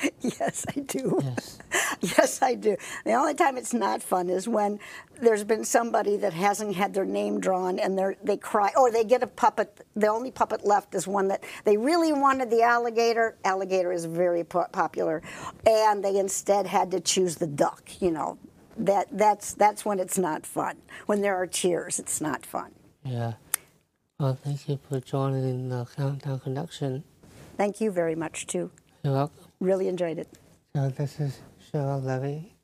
yes, 0.20 0.64
I 0.76 0.80
do. 0.80 1.18
Yes. 1.22 1.58
Yes, 2.04 2.42
I 2.42 2.54
do. 2.54 2.76
The 3.04 3.14
only 3.14 3.34
time 3.34 3.56
it's 3.56 3.72
not 3.72 4.02
fun 4.02 4.28
is 4.28 4.46
when 4.46 4.78
there's 5.20 5.42
been 5.44 5.64
somebody 5.64 6.18
that 6.18 6.34
hasn't 6.34 6.76
had 6.76 6.92
their 6.92 7.06
name 7.06 7.40
drawn 7.40 7.78
and 7.78 7.98
they 7.98 8.16
they 8.22 8.36
cry, 8.36 8.70
or 8.76 8.90
they 8.90 9.04
get 9.04 9.22
a 9.22 9.26
puppet. 9.26 9.86
The 9.96 10.08
only 10.08 10.30
puppet 10.30 10.66
left 10.66 10.94
is 10.94 11.06
one 11.06 11.28
that 11.28 11.42
they 11.64 11.76
really 11.78 12.12
wanted 12.12 12.50
the 12.50 12.62
alligator. 12.62 13.36
Alligator 13.44 13.90
is 13.90 14.04
very 14.04 14.44
po- 14.44 14.66
popular, 14.70 15.22
and 15.66 16.04
they 16.04 16.18
instead 16.18 16.66
had 16.66 16.90
to 16.90 17.00
choose 17.00 17.36
the 17.36 17.46
duck. 17.46 17.88
You 18.00 18.10
know, 18.10 18.38
that 18.76 19.06
that's 19.10 19.54
that's 19.54 19.84
when 19.84 19.98
it's 19.98 20.18
not 20.18 20.44
fun. 20.44 20.76
When 21.06 21.22
there 21.22 21.36
are 21.36 21.46
tears, 21.46 21.98
it's 21.98 22.20
not 22.20 22.44
fun. 22.44 22.72
Yeah. 23.02 23.34
Well, 24.18 24.34
thank 24.34 24.68
you 24.68 24.78
for 24.88 25.00
joining 25.00 25.70
the 25.70 25.86
Countdown 25.96 26.40
Connection. 26.40 27.02
Thank 27.56 27.80
you 27.80 27.90
very 27.90 28.14
much 28.14 28.46
too. 28.46 28.70
You're 29.02 29.14
welcome. 29.14 29.44
Really 29.60 29.88
enjoyed 29.88 30.18
it. 30.18 30.28
So 30.76 30.88
this 30.88 31.20
is 31.20 31.40
Levy, 31.74 32.54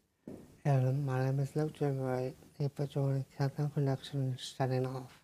and 0.65 1.05
my 1.05 1.25
name 1.25 1.41
is 1.41 1.57
Luke 1.57 1.77
for 1.77 2.87
joining 2.87 3.25
Countdown 3.37 3.69
Connection, 3.75 4.37
signing 4.39 4.87
off. 4.87 5.21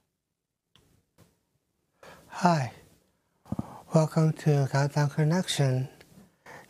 Hi, 2.26 2.72
welcome 3.94 4.32
to 4.32 4.68
Countdown 4.72 5.10
Connection. 5.10 5.88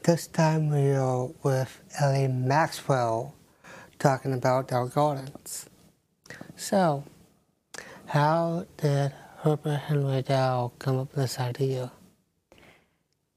This 0.03 0.27
time 0.27 0.69
we 0.69 0.91
are 0.91 1.31
with 1.43 1.81
Ellie 1.99 2.29
Maxwell, 2.29 3.35
talking 3.99 4.35
about 4.35 4.71
our 4.71 4.87
gardens. 4.87 5.71
So, 6.55 7.03
how 8.05 8.67
did 8.77 9.15
Herbert 9.39 9.79
Henry 9.79 10.21
Dow 10.21 10.73
come 10.79 10.99
up 10.99 11.17
with 11.17 11.25
this 11.25 11.41
idea? 11.41 11.93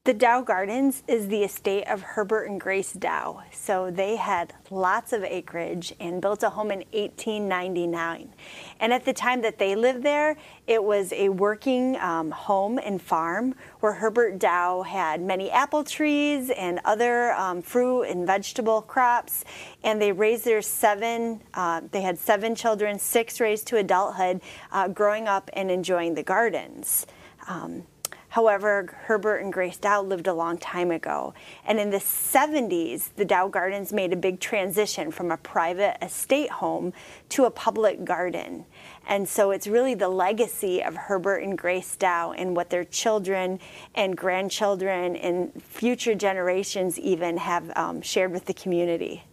The 0.04 0.14
Dow 0.14 0.40
Gardens 0.40 1.02
is 1.06 1.28
the 1.28 1.42
estate 1.44 1.84
of 1.84 2.00
Herbert 2.00 2.44
and 2.44 2.58
Grace 2.58 2.94
Dow. 2.94 3.42
So 3.52 3.90
they 3.90 4.16
had 4.16 4.54
lots 4.70 5.12
of 5.12 5.22
acreage 5.22 5.92
and 6.00 6.22
built 6.22 6.42
a 6.42 6.48
home 6.48 6.70
in 6.70 6.78
1899. 6.92 8.32
And 8.80 8.94
at 8.94 9.04
the 9.04 9.12
time 9.12 9.42
that 9.42 9.58
they 9.58 9.76
lived 9.76 10.02
there, 10.02 10.38
it 10.66 10.82
was 10.82 11.12
a 11.12 11.28
working 11.28 11.96
um, 11.96 12.30
home 12.30 12.78
and 12.82 13.02
farm 13.02 13.54
where 13.80 13.92
Herbert 13.92 14.38
Dow 14.38 14.80
had 14.80 15.20
many 15.20 15.50
apple 15.50 15.84
trees 15.84 16.48
and 16.48 16.80
other 16.86 17.34
um, 17.34 17.60
fruit 17.60 18.04
and 18.04 18.26
vegetable 18.26 18.80
crops. 18.80 19.44
And 19.84 20.00
they 20.00 20.12
raised 20.12 20.46
their 20.46 20.62
seven, 20.62 21.42
uh, 21.52 21.82
they 21.90 22.00
had 22.00 22.18
seven 22.18 22.54
children, 22.54 22.98
six 22.98 23.38
raised 23.38 23.66
to 23.66 23.76
adulthood, 23.76 24.40
uh, 24.72 24.88
growing 24.88 25.28
up 25.28 25.50
and 25.52 25.70
enjoying 25.70 26.14
the 26.14 26.22
gardens. 26.22 27.06
Um, 27.46 27.84
However, 28.30 28.86
Herbert 29.06 29.38
and 29.38 29.52
Grace 29.52 29.76
Dow 29.76 30.02
lived 30.02 30.28
a 30.28 30.32
long 30.32 30.56
time 30.56 30.92
ago. 30.92 31.34
And 31.66 31.80
in 31.80 31.90
the 31.90 31.98
70s, 31.98 33.10
the 33.16 33.24
Dow 33.24 33.48
Gardens 33.48 33.92
made 33.92 34.12
a 34.12 34.16
big 34.16 34.38
transition 34.38 35.10
from 35.10 35.32
a 35.32 35.36
private 35.36 35.96
estate 36.00 36.48
home 36.50 36.92
to 37.30 37.44
a 37.44 37.50
public 37.50 38.04
garden. 38.04 38.66
And 39.08 39.28
so 39.28 39.50
it's 39.50 39.66
really 39.66 39.94
the 39.94 40.08
legacy 40.08 40.80
of 40.80 40.94
Herbert 40.94 41.38
and 41.38 41.58
Grace 41.58 41.96
Dow 41.96 42.30
and 42.30 42.54
what 42.54 42.70
their 42.70 42.84
children 42.84 43.58
and 43.96 44.16
grandchildren 44.16 45.16
and 45.16 45.60
future 45.60 46.14
generations 46.14 47.00
even 47.00 47.36
have 47.36 47.72
um, 47.76 48.00
shared 48.00 48.30
with 48.30 48.44
the 48.44 48.54
community. 48.54 49.24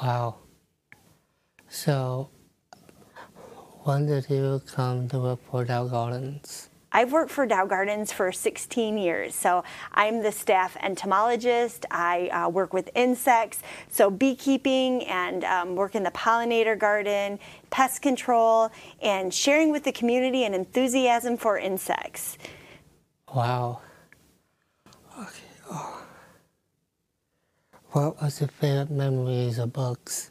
Wow. 0.00 0.36
So, 1.68 2.30
when 3.82 4.06
did 4.06 4.30
you 4.30 4.62
come 4.72 5.08
to 5.08 5.36
for 5.50 5.64
Dow 5.64 5.88
Gardens? 5.88 6.69
I've 6.92 7.12
worked 7.12 7.30
for 7.30 7.46
Dow 7.46 7.66
Gardens 7.66 8.12
for 8.12 8.32
16 8.32 8.98
years. 8.98 9.34
So 9.34 9.62
I'm 9.92 10.22
the 10.22 10.32
staff 10.32 10.76
entomologist. 10.82 11.86
I 11.90 12.28
uh, 12.28 12.48
work 12.48 12.72
with 12.72 12.90
insects, 12.94 13.62
so 13.88 14.10
beekeeping 14.10 15.04
and 15.04 15.44
um, 15.44 15.76
work 15.76 15.94
in 15.94 16.02
the 16.02 16.10
pollinator 16.10 16.76
garden, 16.78 17.38
pest 17.70 18.02
control, 18.02 18.70
and 19.00 19.32
sharing 19.32 19.70
with 19.70 19.84
the 19.84 19.92
community 19.92 20.44
an 20.44 20.54
enthusiasm 20.54 21.36
for 21.36 21.58
insects. 21.58 22.38
Wow. 23.32 23.80
Okay. 25.18 25.28
Oh. 25.70 26.02
What 27.92 28.22
was 28.22 28.40
your 28.40 28.48
favorite 28.48 28.90
memories 28.90 29.58
of 29.58 29.72
bugs? 29.72 30.30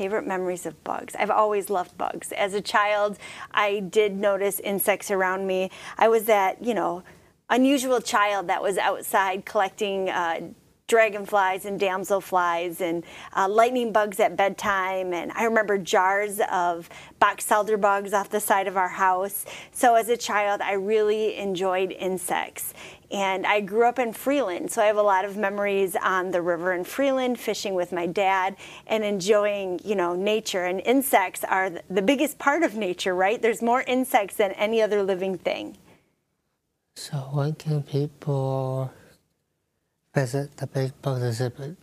Favorite 0.00 0.26
memories 0.26 0.64
of 0.64 0.82
bugs. 0.82 1.14
I've 1.14 1.28
always 1.28 1.68
loved 1.68 1.98
bugs. 1.98 2.32
As 2.32 2.54
a 2.54 2.62
child, 2.62 3.18
I 3.52 3.80
did 3.80 4.16
notice 4.16 4.58
insects 4.58 5.10
around 5.10 5.46
me. 5.46 5.70
I 5.98 6.08
was 6.08 6.24
that, 6.24 6.64
you 6.64 6.72
know, 6.72 7.02
unusual 7.50 8.00
child 8.00 8.46
that 8.46 8.62
was 8.62 8.78
outside 8.78 9.44
collecting 9.44 10.08
uh, 10.08 10.52
dragonflies 10.90 11.64
and 11.64 11.80
damselflies 11.80 12.80
and 12.80 13.04
uh, 13.36 13.48
lightning 13.48 13.92
bugs 13.92 14.18
at 14.18 14.36
bedtime. 14.36 15.14
And 15.14 15.30
I 15.32 15.44
remember 15.44 15.78
jars 15.78 16.40
of 16.50 16.90
box 17.20 17.48
elder 17.48 17.76
bugs 17.76 18.12
off 18.12 18.28
the 18.28 18.40
side 18.40 18.66
of 18.66 18.76
our 18.76 18.88
house. 18.88 19.46
So 19.70 19.94
as 19.94 20.08
a 20.08 20.16
child, 20.16 20.60
I 20.60 20.72
really 20.72 21.36
enjoyed 21.36 21.92
insects. 21.92 22.74
And 23.12 23.46
I 23.46 23.60
grew 23.60 23.86
up 23.86 24.00
in 24.00 24.12
Freeland, 24.12 24.70
so 24.70 24.82
I 24.82 24.86
have 24.86 24.96
a 24.96 25.02
lot 25.02 25.24
of 25.24 25.36
memories 25.36 25.96
on 26.00 26.32
the 26.32 26.42
river 26.42 26.72
in 26.72 26.84
Freeland, 26.84 27.38
fishing 27.38 27.74
with 27.74 27.92
my 27.92 28.06
dad 28.06 28.56
and 28.86 29.04
enjoying, 29.04 29.80
you 29.84 29.94
know, 29.94 30.14
nature. 30.14 30.64
And 30.64 30.80
insects 30.80 31.44
are 31.44 31.70
the 31.88 32.02
biggest 32.02 32.38
part 32.38 32.62
of 32.62 32.74
nature, 32.74 33.14
right? 33.14 33.40
There's 33.40 33.62
more 33.62 33.82
insects 33.82 34.36
than 34.36 34.52
any 34.52 34.82
other 34.82 35.02
living 35.02 35.38
thing. 35.38 35.76
So, 36.96 37.16
when 37.32 37.54
can 37.54 37.82
people 37.82 38.92
visit 40.14 40.56
the 40.56 40.66
Big 40.66 40.92
Bugs 41.02 41.22
exhibit? 41.22 41.76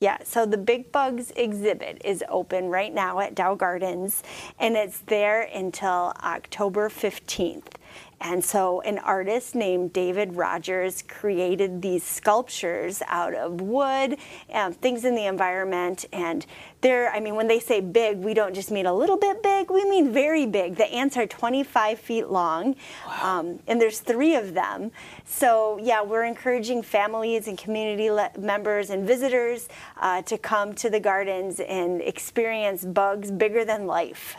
Yeah, 0.00 0.18
so 0.22 0.44
the 0.44 0.58
Big 0.58 0.92
Bugs 0.92 1.32
exhibit 1.34 2.02
is 2.04 2.22
open 2.28 2.68
right 2.68 2.92
now 2.92 3.20
at 3.20 3.34
Dow 3.34 3.54
Gardens, 3.54 4.22
and 4.58 4.76
it's 4.76 4.98
there 5.06 5.42
until 5.42 6.12
October 6.22 6.90
15th. 6.90 7.74
And 8.20 8.42
so, 8.42 8.80
an 8.82 8.98
artist 8.98 9.54
named 9.54 9.92
David 9.92 10.34
Rogers 10.34 11.02
created 11.02 11.82
these 11.82 12.02
sculptures 12.02 13.02
out 13.06 13.34
of 13.34 13.60
wood 13.60 14.16
and 14.48 14.74
things 14.80 15.04
in 15.04 15.14
the 15.14 15.26
environment. 15.26 16.06
And 16.12 16.46
they're, 16.80 17.10
I 17.10 17.20
mean, 17.20 17.34
when 17.34 17.48
they 17.48 17.60
say 17.60 17.80
big, 17.80 18.18
we 18.18 18.32
don't 18.32 18.54
just 18.54 18.70
mean 18.70 18.86
a 18.86 18.94
little 18.94 19.18
bit 19.18 19.42
big, 19.42 19.70
we 19.70 19.88
mean 19.88 20.12
very 20.12 20.46
big. 20.46 20.76
The 20.76 20.86
ants 20.86 21.16
are 21.16 21.26
25 21.26 21.98
feet 21.98 22.28
long, 22.28 22.76
wow. 23.06 23.40
um, 23.40 23.58
and 23.66 23.80
there's 23.80 24.00
three 24.00 24.36
of 24.36 24.54
them. 24.54 24.90
So, 25.24 25.78
yeah, 25.82 26.02
we're 26.02 26.24
encouraging 26.24 26.82
families 26.82 27.48
and 27.48 27.58
community 27.58 28.10
le- 28.10 28.30
members 28.38 28.90
and 28.90 29.06
visitors 29.06 29.68
uh, 30.00 30.22
to 30.22 30.38
come 30.38 30.74
to 30.76 30.88
the 30.88 31.00
gardens 31.00 31.60
and 31.60 32.00
experience 32.00 32.84
bugs 32.84 33.30
bigger 33.30 33.64
than 33.64 33.86
life. 33.86 34.36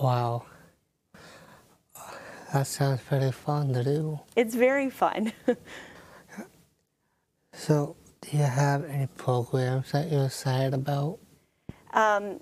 Wow. 0.00 0.46
That 2.54 2.68
sounds 2.68 3.00
pretty 3.00 3.32
fun 3.32 3.74
to 3.74 3.82
do. 3.82 4.20
It's 4.36 4.54
very 4.54 4.88
fun. 4.88 5.32
so, 7.52 7.96
do 8.20 8.36
you 8.36 8.44
have 8.44 8.84
any 8.84 9.08
programs 9.08 9.90
that 9.90 10.08
you're 10.08 10.26
excited 10.26 10.72
about? 10.72 11.18
Um, 11.92 12.38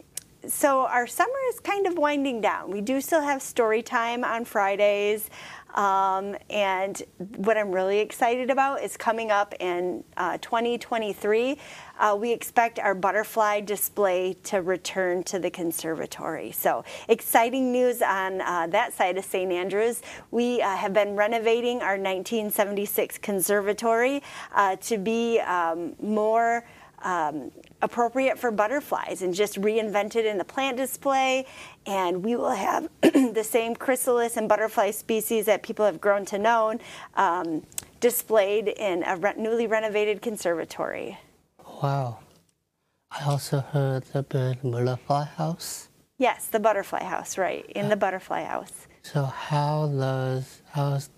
so 0.46 0.80
our 0.80 1.06
summer 1.06 1.32
is 1.48 1.60
kind 1.60 1.86
of 1.86 1.96
winding 1.96 2.42
down. 2.42 2.70
We 2.70 2.82
do 2.82 3.00
still 3.00 3.22
have 3.22 3.40
story 3.40 3.80
time 3.82 4.22
on 4.22 4.44
Fridays. 4.44 5.30
Um, 5.74 6.36
and 6.50 7.02
what 7.36 7.56
I'm 7.56 7.72
really 7.72 7.98
excited 7.98 8.50
about 8.50 8.82
is 8.82 8.96
coming 8.96 9.30
up 9.30 9.54
in 9.60 10.04
uh, 10.16 10.38
2023. 10.38 11.58
Uh, 11.98 12.16
we 12.18 12.32
expect 12.32 12.78
our 12.78 12.94
butterfly 12.94 13.60
display 13.60 14.36
to 14.44 14.62
return 14.62 15.22
to 15.24 15.38
the 15.38 15.50
conservatory. 15.50 16.50
So, 16.52 16.84
exciting 17.08 17.72
news 17.72 18.02
on 18.02 18.40
uh, 18.40 18.66
that 18.68 18.92
side 18.92 19.18
of 19.18 19.24
St. 19.24 19.52
Andrews. 19.52 20.02
We 20.30 20.60
uh, 20.60 20.76
have 20.76 20.92
been 20.92 21.16
renovating 21.16 21.78
our 21.78 21.96
1976 21.96 23.18
conservatory 23.18 24.22
uh, 24.54 24.76
to 24.76 24.98
be 24.98 25.40
um, 25.40 25.94
more 26.02 26.64
um, 27.02 27.50
appropriate 27.80 28.38
for 28.38 28.50
butterflies 28.50 29.22
and 29.22 29.34
just 29.34 29.60
reinvented 29.60 30.24
in 30.24 30.38
the 30.38 30.44
plant 30.44 30.76
display. 30.76 31.46
And 31.86 32.24
we 32.24 32.36
will 32.36 32.50
have 32.50 32.88
the 33.02 33.44
same 33.44 33.74
chrysalis 33.74 34.36
and 34.36 34.48
butterfly 34.48 34.90
species 34.90 35.46
that 35.46 35.62
people 35.62 35.84
have 35.84 36.00
grown 36.00 36.24
to 36.26 36.38
know 36.38 36.78
um, 37.14 37.64
displayed 38.00 38.68
in 38.68 39.02
a 39.04 39.16
re- 39.16 39.34
newly 39.36 39.66
renovated 39.66 40.22
conservatory. 40.22 41.18
Wow. 41.82 42.18
I 43.10 43.24
also 43.24 43.60
heard 43.60 44.04
the 44.04 44.22
bird 44.22 44.58
butterfly 44.62 45.24
house. 45.24 45.88
Yes, 46.18 46.46
the 46.46 46.60
butterfly 46.60 47.02
house, 47.02 47.36
right, 47.36 47.66
in 47.70 47.86
uh, 47.86 47.88
the 47.90 47.96
butterfly 47.96 48.44
house. 48.44 48.86
So 49.02 49.24
how 49.24 49.88
does 49.88 50.62
how's 50.70 51.10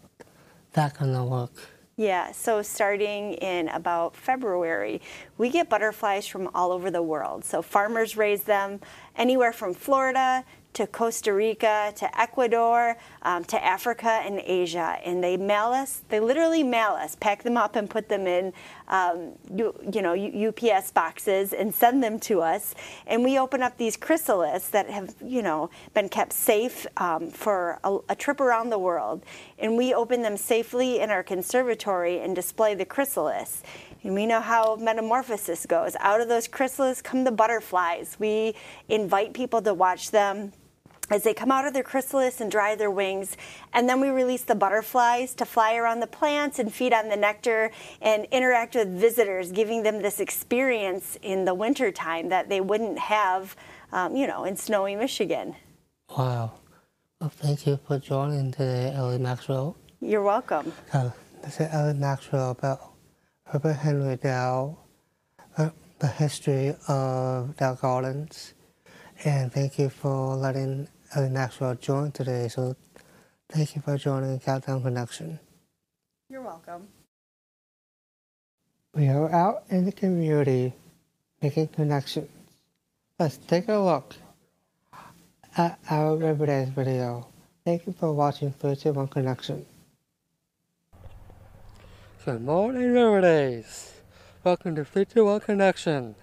that 0.72 0.98
gonna 0.98 1.24
work? 1.24 1.52
Yeah, 1.96 2.32
so 2.32 2.60
starting 2.60 3.34
in 3.34 3.68
about 3.68 4.16
February, 4.16 5.00
we 5.38 5.48
get 5.48 5.68
butterflies 5.68 6.26
from 6.26 6.50
all 6.52 6.72
over 6.72 6.90
the 6.90 7.02
world. 7.02 7.44
So 7.44 7.62
farmers 7.62 8.16
raise 8.16 8.42
them 8.42 8.80
anywhere 9.14 9.52
from 9.52 9.74
Florida 9.74 10.44
to 10.74 10.86
Costa 10.86 11.32
Rica 11.32 11.92
to 11.96 12.20
Ecuador 12.20 12.96
um, 13.22 13.44
to 13.44 13.64
Africa 13.64 14.20
and 14.24 14.40
Asia. 14.44 14.98
And 15.04 15.22
they 15.22 15.36
mail 15.36 15.68
us, 15.68 16.02
they 16.08 16.20
literally 16.20 16.62
mail 16.62 16.90
us, 16.90 17.16
pack 17.16 17.42
them 17.42 17.56
up 17.56 17.76
and 17.76 17.88
put 17.88 18.08
them 18.08 18.26
in, 18.26 18.52
um, 18.88 19.32
you, 19.54 19.74
you, 19.92 20.02
know, 20.02 20.14
UPS 20.14 20.90
boxes 20.90 21.52
and 21.52 21.74
send 21.74 22.02
them 22.02 22.18
to 22.20 22.42
us. 22.42 22.74
And 23.06 23.24
we 23.24 23.38
open 23.38 23.62
up 23.62 23.78
these 23.78 23.96
chrysalis 23.96 24.68
that 24.68 24.90
have, 24.90 25.14
you 25.24 25.42
know, 25.42 25.70
been 25.94 26.08
kept 26.08 26.32
safe 26.32 26.86
um, 26.96 27.30
for 27.30 27.78
a, 27.84 27.98
a 28.10 28.16
trip 28.16 28.40
around 28.40 28.70
the 28.70 28.78
world. 28.78 29.24
And 29.58 29.76
we 29.76 29.94
open 29.94 30.22
them 30.22 30.36
safely 30.36 31.00
in 31.00 31.10
our 31.10 31.22
conservatory 31.22 32.20
and 32.20 32.34
display 32.34 32.74
the 32.74 32.84
chrysalis. 32.84 33.62
And 34.02 34.14
we 34.14 34.26
know 34.26 34.40
how 34.40 34.76
metamorphosis 34.76 35.64
goes. 35.64 35.96
Out 36.00 36.20
of 36.20 36.28
those 36.28 36.46
chrysalis 36.46 37.00
come 37.00 37.24
the 37.24 37.32
butterflies. 37.32 38.16
We 38.18 38.54
invite 38.88 39.32
people 39.32 39.62
to 39.62 39.72
watch 39.72 40.10
them 40.10 40.52
as 41.10 41.22
they 41.22 41.34
come 41.34 41.50
out 41.50 41.66
of 41.66 41.72
their 41.72 41.82
chrysalis 41.82 42.40
and 42.40 42.50
dry 42.50 42.74
their 42.74 42.90
wings. 42.90 43.36
And 43.72 43.88
then 43.88 44.00
we 44.00 44.08
release 44.08 44.42
the 44.42 44.54
butterflies 44.54 45.34
to 45.34 45.44
fly 45.44 45.76
around 45.76 46.00
the 46.00 46.06
plants 46.06 46.58
and 46.58 46.72
feed 46.72 46.92
on 46.92 47.08
the 47.08 47.16
nectar 47.16 47.70
and 48.00 48.26
interact 48.30 48.74
with 48.74 48.88
visitors, 48.88 49.52
giving 49.52 49.82
them 49.82 50.02
this 50.02 50.20
experience 50.20 51.18
in 51.22 51.44
the 51.44 51.54
wintertime 51.54 52.28
that 52.30 52.48
they 52.48 52.60
wouldn't 52.60 52.98
have, 52.98 53.56
um, 53.92 54.16
you 54.16 54.26
know, 54.26 54.44
in 54.44 54.56
snowy 54.56 54.96
Michigan. 54.96 55.54
Wow. 56.16 56.52
Well, 57.20 57.30
thank 57.30 57.66
you 57.66 57.78
for 57.86 57.98
joining 57.98 58.52
today, 58.52 58.92
Ellie 58.94 59.18
Maxwell. 59.18 59.76
You're 60.00 60.22
welcome. 60.22 60.72
Uh, 60.92 61.10
this 61.42 61.60
is 61.60 61.68
Ellie 61.72 61.94
Maxwell 61.94 62.50
about 62.50 62.92
Herbert 63.46 63.74
Henry 63.74 64.16
Dow, 64.16 64.78
uh, 65.56 65.70
the 65.98 66.06
history 66.06 66.74
of 66.88 67.56
Dow 67.56 67.74
Gardens. 67.74 68.54
And 69.24 69.52
thank 69.52 69.78
you 69.78 69.88
for 69.88 70.34
letting 70.34 70.88
Ellie 71.14 71.28
Maxwell 71.28 71.76
join 71.76 72.10
today. 72.10 72.48
So 72.48 72.74
thank 73.48 73.76
you 73.76 73.82
for 73.82 73.96
joining 73.96 74.40
Countdown 74.40 74.82
Connection. 74.82 75.38
You're 76.28 76.42
welcome. 76.42 76.88
We 78.94 79.06
are 79.08 79.30
out 79.30 79.62
in 79.70 79.84
the 79.84 79.92
community 79.92 80.72
making 81.40 81.68
connections. 81.68 82.28
Let's 83.16 83.36
take 83.36 83.68
a 83.68 83.76
look 83.76 84.16
at 85.56 85.78
our 85.88 86.16
River 86.16 86.46
Days 86.46 86.70
video. 86.70 87.28
Thank 87.64 87.86
you 87.86 87.92
for 87.92 88.12
watching 88.12 88.50
321 88.50 89.06
Connection. 89.06 89.64
Good 92.24 92.42
morning, 92.42 92.92
River 92.92 93.20
Days. 93.20 93.92
Welcome 94.42 94.74
to 94.74 94.84
321 94.84 95.40
Connection. 95.42 96.16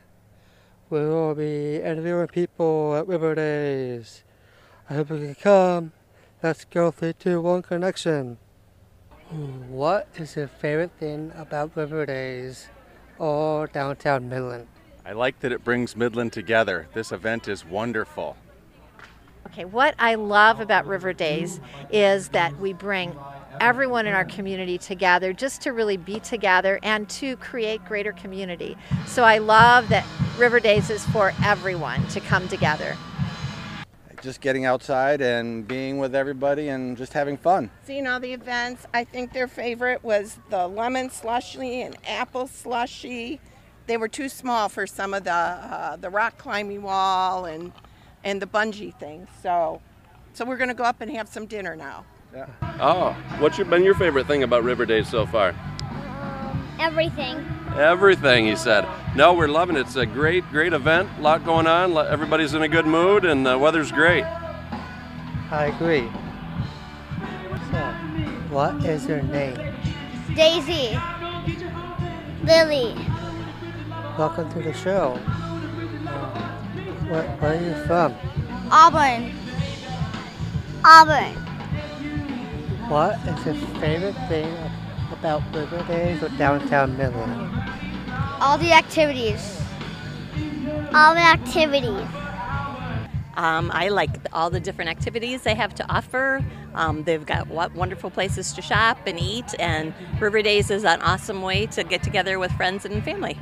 We 0.89 0.99
will 0.99 1.33
be 1.33 1.77
interviewing 1.77 2.27
people 2.27 2.97
at 2.97 3.07
River 3.07 3.35
Days. 3.35 4.23
I 4.91 4.95
hope 4.95 5.09
you 5.11 5.19
can 5.19 5.35
come. 5.35 5.93
Let's 6.43 6.65
go 6.65 6.91
321 6.91 7.61
Connection. 7.61 8.37
What 9.69 10.09
is 10.17 10.35
your 10.35 10.49
favorite 10.49 10.91
thing 10.99 11.31
about 11.37 11.77
River 11.77 12.05
Days 12.05 12.67
or 13.17 13.67
downtown 13.67 14.27
Midland? 14.27 14.67
I 15.05 15.13
like 15.13 15.39
that 15.39 15.53
it 15.53 15.63
brings 15.63 15.95
Midland 15.95 16.33
together. 16.33 16.89
This 16.93 17.13
event 17.13 17.47
is 17.47 17.63
wonderful. 17.63 18.35
Okay, 19.47 19.63
what 19.63 19.95
I 19.97 20.15
love 20.15 20.59
about 20.59 20.85
River 20.85 21.13
Days 21.13 21.61
is 21.89 22.27
that 22.29 22.57
we 22.57 22.73
bring 22.73 23.15
everyone 23.61 24.07
in 24.07 24.13
our 24.13 24.25
community 24.25 24.77
together 24.77 25.31
just 25.31 25.61
to 25.61 25.71
really 25.71 25.95
be 25.95 26.19
together 26.19 26.81
and 26.83 27.07
to 27.11 27.37
create 27.37 27.85
greater 27.85 28.11
community. 28.11 28.75
So 29.07 29.23
I 29.23 29.37
love 29.37 29.87
that 29.87 30.05
River 30.37 30.59
Days 30.59 30.89
is 30.89 31.05
for 31.05 31.31
everyone 31.45 32.05
to 32.07 32.19
come 32.19 32.49
together. 32.49 32.97
Just 34.21 34.39
getting 34.39 34.65
outside 34.65 35.19
and 35.21 35.67
being 35.67 35.97
with 35.97 36.13
everybody 36.13 36.69
and 36.69 36.95
just 36.95 37.13
having 37.13 37.37
fun. 37.37 37.71
Seeing 37.83 38.05
all 38.05 38.19
the 38.19 38.33
events, 38.33 38.85
I 38.93 39.03
think 39.03 39.33
their 39.33 39.47
favorite 39.47 40.03
was 40.03 40.37
the 40.49 40.67
lemon 40.67 41.09
slushy 41.09 41.81
and 41.81 41.97
apple 42.07 42.47
slushy. 42.47 43.39
They 43.87 43.97
were 43.97 44.07
too 44.07 44.29
small 44.29 44.69
for 44.69 44.85
some 44.85 45.13
of 45.13 45.23
the 45.23 45.31
uh, 45.31 45.95
the 45.95 46.09
rock 46.09 46.37
climbing 46.37 46.83
wall 46.83 47.45
and 47.45 47.73
and 48.23 48.41
the 48.41 48.45
bungee 48.45 48.95
thing. 48.99 49.27
So 49.41 49.81
so 50.33 50.45
we're 50.45 50.57
going 50.57 50.69
to 50.69 50.75
go 50.75 50.83
up 50.83 51.01
and 51.01 51.11
have 51.11 51.27
some 51.27 51.45
dinner 51.45 51.75
now. 51.75 52.05
Yeah. 52.33 52.47
Oh, 52.79 53.11
what's 53.39 53.57
your, 53.57 53.65
been 53.65 53.83
your 53.83 53.95
favorite 53.95 54.27
thing 54.27 54.43
about 54.43 54.63
River 54.63 54.85
Days 54.85 55.09
so 55.09 55.25
far? 55.25 55.49
Um, 55.49 56.77
everything. 56.79 57.45
Everything, 57.75 58.45
he 58.45 58.55
said. 58.55 58.87
No, 59.15 59.33
we're 59.33 59.47
loving 59.47 59.75
it. 59.75 59.81
It's 59.81 59.95
a 59.95 60.05
great, 60.05 60.47
great 60.49 60.73
event. 60.73 61.09
A 61.17 61.21
lot 61.21 61.45
going 61.45 61.67
on. 61.67 61.97
Everybody's 61.97 62.53
in 62.53 62.61
a 62.61 62.67
good 62.67 62.85
mood, 62.85 63.25
and 63.25 63.45
the 63.45 63.57
weather's 63.57 63.91
great. 63.91 64.23
I 64.23 65.71
agree. 65.75 66.09
So, 67.71 67.77
what 68.49 68.83
is 68.85 69.05
your 69.07 69.21
name? 69.21 69.57
Daisy. 70.35 70.99
Lily. 72.43 72.95
Welcome 74.17 74.51
to 74.51 74.61
the 74.61 74.73
show. 74.73 75.15
Where, 77.09 77.23
where 77.23 77.57
are 77.57 77.63
you 77.63 77.85
from? 77.85 78.15
Auburn. 78.71 79.33
Auburn. 80.83 81.35
What 82.89 83.17
is 83.27 83.45
your 83.45 83.55
favorite 83.79 84.15
thing 84.27 84.53
about 85.11 85.41
River 85.53 85.83
Days 85.87 86.23
or 86.23 86.29
downtown 86.37 86.97
Midland? 86.97 87.50
All 88.41 88.57
the 88.57 88.73
activities. 88.73 89.61
All 90.95 91.13
the 91.13 91.21
activities. 91.21 92.07
Um, 93.35 93.69
I 93.71 93.89
like 93.89 94.09
all 94.33 94.49
the 94.49 94.59
different 94.59 94.89
activities 94.89 95.43
they 95.43 95.53
have 95.53 95.75
to 95.75 95.91
offer. 95.93 96.43
Um, 96.73 97.03
they've 97.03 97.23
got 97.23 97.47
wonderful 97.49 98.09
places 98.09 98.51
to 98.53 98.63
shop 98.63 98.97
and 99.05 99.19
eat, 99.19 99.53
and 99.59 99.93
River 100.19 100.41
Days 100.41 100.71
is 100.71 100.85
an 100.85 101.03
awesome 101.03 101.43
way 101.43 101.67
to 101.67 101.83
get 101.83 102.01
together 102.01 102.39
with 102.39 102.51
friends 102.53 102.83
and 102.83 103.03
family. 103.03 103.37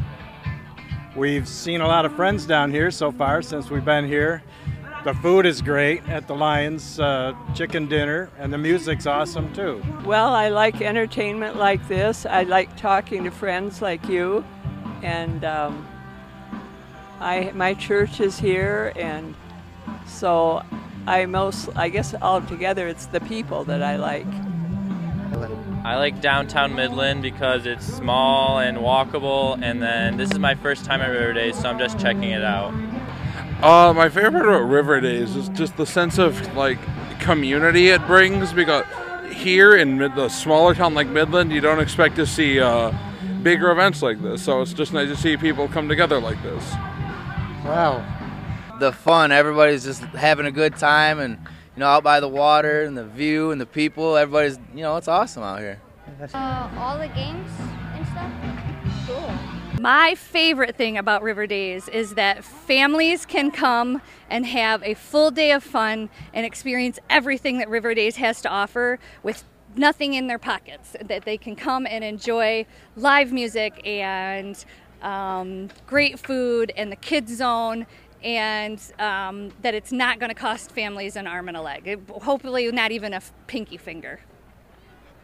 We've 1.15 1.47
seen 1.47 1.79
a 1.79 1.87
lot 1.87 2.03
of 2.03 2.13
friends 2.17 2.45
down 2.45 2.69
here 2.69 2.91
so 2.91 3.09
far 3.09 3.41
since 3.41 3.69
we've 3.69 3.85
been 3.85 4.05
here. 4.05 4.43
The 5.05 5.13
food 5.13 5.45
is 5.45 5.61
great 5.61 6.05
at 6.09 6.27
the 6.27 6.35
Lions 6.35 6.99
uh, 6.99 7.33
Chicken 7.55 7.87
Dinner, 7.87 8.29
and 8.37 8.51
the 8.51 8.57
music's 8.57 9.07
awesome 9.07 9.53
too. 9.53 9.81
Well, 10.03 10.33
I 10.33 10.49
like 10.49 10.81
entertainment 10.81 11.55
like 11.55 11.87
this. 11.87 12.25
I 12.25 12.43
like 12.43 12.75
talking 12.75 13.23
to 13.23 13.31
friends 13.31 13.81
like 13.81 14.09
you, 14.09 14.43
and 15.03 15.43
um, 15.43 15.87
I 17.19 17.51
my 17.53 17.73
church 17.73 18.19
is 18.19 18.39
here, 18.39 18.93
and 18.95 19.35
so 20.05 20.63
I 21.07 21.25
most 21.25 21.69
I 21.75 21.89
guess 21.89 22.13
altogether 22.15 22.87
it's 22.87 23.07
the 23.07 23.19
people 23.21 23.63
that 23.65 23.83
I 23.83 23.97
like. 23.97 24.27
I 25.83 25.95
like 25.95 26.21
downtown 26.21 26.75
Midland 26.75 27.21
because 27.21 27.65
it's 27.65 27.85
small 27.85 28.59
and 28.59 28.77
walkable, 28.77 29.61
and 29.61 29.81
then 29.81 30.17
this 30.17 30.29
is 30.29 30.37
my 30.37 30.53
first 30.55 30.83
time 30.85 31.01
at 31.01 31.07
River 31.07 31.33
Days, 31.33 31.57
so 31.57 31.69
I'm 31.69 31.79
just 31.79 31.97
checking 31.99 32.31
it 32.31 32.43
out. 32.43 32.73
Uh, 33.63 33.93
my 33.93 34.09
favorite 34.09 34.33
part 34.33 34.45
about 34.45 34.69
River 34.69 34.99
Days 34.99 35.35
is 35.35 35.49
just 35.49 35.77
the 35.77 35.85
sense 35.85 36.17
of 36.17 36.55
like 36.55 36.79
community 37.19 37.89
it 37.89 38.05
brings 38.07 38.53
because 38.53 38.85
here 39.31 39.75
in 39.75 39.97
mid- 39.97 40.15
the 40.15 40.29
smaller 40.29 40.75
town 40.75 40.93
like 40.93 41.07
Midland, 41.07 41.51
you 41.51 41.61
don't 41.61 41.79
expect 41.79 42.15
to 42.17 42.25
see 42.25 42.59
uh, 42.59 42.91
bigger 43.43 43.71
events 43.71 44.01
like 44.01 44.21
this. 44.21 44.43
So 44.43 44.61
it's 44.61 44.73
just 44.73 44.93
nice 44.93 45.09
to 45.09 45.15
see 45.15 45.37
people 45.37 45.67
come 45.67 45.87
together 45.87 46.19
like 46.19 46.41
this. 46.43 46.63
Wow. 47.63 48.05
The 48.79 48.91
fun, 48.91 49.31
everybody's 49.31 49.83
just 49.83 50.01
having 50.01 50.45
a 50.45 50.51
good 50.51 50.75
time 50.77 51.19
and 51.19 51.37
you 51.75 51.81
know 51.81 51.87
out 51.87 52.03
by 52.03 52.19
the 52.19 52.27
water 52.27 52.83
and 52.83 52.97
the 52.97 53.05
view 53.05 53.51
and 53.51 53.59
the 53.59 53.65
people, 53.65 54.15
everybody's 54.15 54.57
you 54.73 54.81
know, 54.81 54.97
it's 54.97 55.07
awesome 55.07 55.43
out 55.43 55.59
here. 55.59 55.81
Uh, 56.33 56.69
all 56.77 56.97
the 56.97 57.07
games 57.09 57.49
and 57.93 58.07
stuff. 58.07 58.31
Cool. 59.07 59.59
My 59.79 60.13
favorite 60.15 60.75
thing 60.75 60.97
about 60.97 61.23
River 61.23 61.47
Days 61.47 61.87
is 61.87 62.15
that 62.15 62.43
families 62.43 63.25
can 63.25 63.49
come 63.49 64.01
and 64.29 64.45
have 64.45 64.83
a 64.83 64.93
full 64.93 65.31
day 65.31 65.51
of 65.51 65.63
fun 65.63 66.09
and 66.33 66.45
experience 66.45 66.99
everything 67.09 67.59
that 67.59 67.69
River 67.69 67.93
Days 67.93 68.17
has 68.17 68.41
to 68.41 68.49
offer 68.49 68.99
with 69.23 69.45
nothing 69.75 70.13
in 70.13 70.27
their 70.27 70.39
pockets. 70.39 70.95
That 71.03 71.25
they 71.25 71.37
can 71.37 71.55
come 71.55 71.87
and 71.87 72.03
enjoy 72.03 72.65
live 72.95 73.31
music 73.31 73.81
and 73.85 74.63
um, 75.01 75.69
great 75.87 76.19
food 76.19 76.71
and 76.75 76.91
the 76.91 76.95
kids 76.97 77.35
zone. 77.37 77.85
And 78.21 78.81
um, 78.99 79.51
that 79.61 79.73
it's 79.73 79.93
not 79.93 80.19
going 80.19 80.29
to 80.29 80.35
cost 80.35 80.71
families 80.71 81.15
an 81.15 81.25
arm 81.25 81.47
and 81.47 81.55
a 81.55 81.61
leg. 81.61 81.87
It- 81.87 82.09
hopefully, 82.09 82.69
not 82.71 82.91
even 82.91 83.13
a 83.13 83.21
pinky 83.47 83.77
finger. 83.77 84.19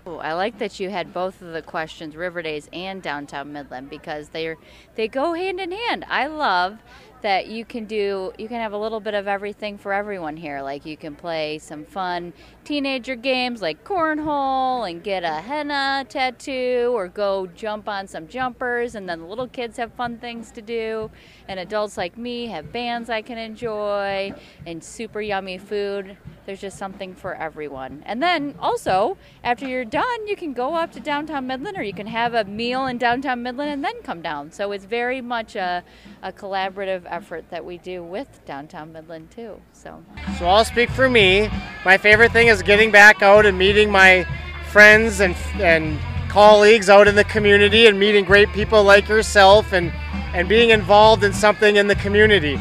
Ooh, 0.08 0.18
I 0.18 0.34
like 0.34 0.60
that 0.60 0.80
you 0.80 0.92
had 0.92 1.12
both 1.12 1.42
of 1.42 1.52
the 1.52 1.64
questions, 1.64 2.16
River 2.16 2.44
Days 2.44 2.70
and 2.72 3.02
Downtown 3.02 3.52
Midland, 3.52 3.90
because 3.90 4.30
they're 4.30 4.56
they 4.94 5.08
go 5.08 5.34
hand 5.34 5.60
in 5.60 5.72
hand. 5.72 6.06
I 6.08 6.28
love 6.28 6.78
that 7.22 7.48
you 7.48 7.66
can 7.66 7.86
do 7.86 8.32
you 8.38 8.48
can 8.48 8.62
have 8.62 8.72
a 8.72 8.78
little 8.78 9.00
bit 9.00 9.16
of 9.16 9.28
everything 9.28 9.80
for 9.80 9.92
everyone 9.92 10.38
here. 10.38 10.62
Like 10.62 10.86
you 10.86 10.96
can 10.96 11.16
play 11.16 11.58
some 11.58 11.86
fun 11.86 12.34
teenager 12.66 13.16
games 13.16 13.62
like 13.62 13.84
cornhole 13.84 14.90
and 14.90 15.04
get 15.04 15.24
a 15.24 15.36
henna 15.36 16.06
tattoo 16.10 16.92
or 16.94 17.08
go 17.08 17.48
jump 17.48 17.88
on 17.88 18.08
some 18.08 18.28
jumpers 18.28 18.96
and 18.96 19.08
then 19.08 19.20
the 19.20 19.26
little 19.26 19.48
kids 19.48 19.78
have 19.78 19.94
fun 19.94 20.18
things 20.18 20.52
to 20.52 20.62
do 20.62 21.10
and 21.48 21.60
adults 21.60 21.96
like 21.96 22.18
me 22.18 22.48
have 22.48 22.72
bands 22.72 23.10
I 23.10 23.22
can 23.22 23.38
enjoy 23.38 24.34
and 24.66 24.84
super 24.84 25.22
yummy 25.22 25.58
food. 25.58 26.18
There's 26.46 26.62
just 26.62 26.78
something 26.78 27.16
for 27.16 27.34
everyone. 27.36 28.04
And 28.06 28.22
then 28.22 28.56
also, 28.60 29.18
after 29.44 29.68
you're 29.68 29.86
done, 29.86 30.28
you 30.28 30.36
can 30.36 30.54
go 30.54 30.76
up 30.76 30.92
to 30.94 31.00
downtown 31.00 31.48
Midland 31.48 31.78
or 31.78 31.84
you 31.84 31.94
can 31.94 32.08
have 32.08 32.34
a 32.34 32.44
meal 32.44 32.86
in 32.86 32.98
downtown 32.98 33.42
Midland 33.42 33.72
and 33.72 33.84
then 33.84 34.02
come 34.04 34.22
down. 34.22 34.52
So 34.52 34.72
it's 34.72 34.86
very 34.86 35.22
much 35.22 35.56
a, 35.56 35.84
a 36.22 36.32
collaborative 36.32 37.04
effort 37.06 37.50
that 37.50 37.66
we 37.66 37.78
do 37.78 38.04
with 38.04 38.44
downtown 38.46 38.92
Midland 38.92 39.32
too. 39.32 39.60
So 39.74 40.04
So 40.38 40.46
I'll 40.46 40.66
speak 40.66 40.90
for 40.90 41.10
me. 41.10 41.50
My 41.84 41.98
favorite 41.98 42.32
thing 42.32 42.48
is 42.48 42.55
getting 42.62 42.92
back 42.92 43.22
out 43.22 43.46
and 43.46 43.58
meeting 43.58 43.92
my 43.92 44.26
friends 44.70 45.20
and 45.20 45.36
and 45.56 46.00
colleagues 46.30 46.90
out 46.90 47.08
in 47.08 47.16
the 47.16 47.24
community 47.24 47.88
and 47.88 48.00
meeting 48.00 48.26
great 48.26 48.50
people 48.50 48.84
like 48.84 49.08
yourself 49.08 49.72
and 49.74 49.92
and 50.34 50.50
being 50.50 50.70
involved 50.72 51.24
in 51.24 51.32
something 51.34 51.78
in 51.78 51.88
the 51.88 51.96
community. 51.96 52.60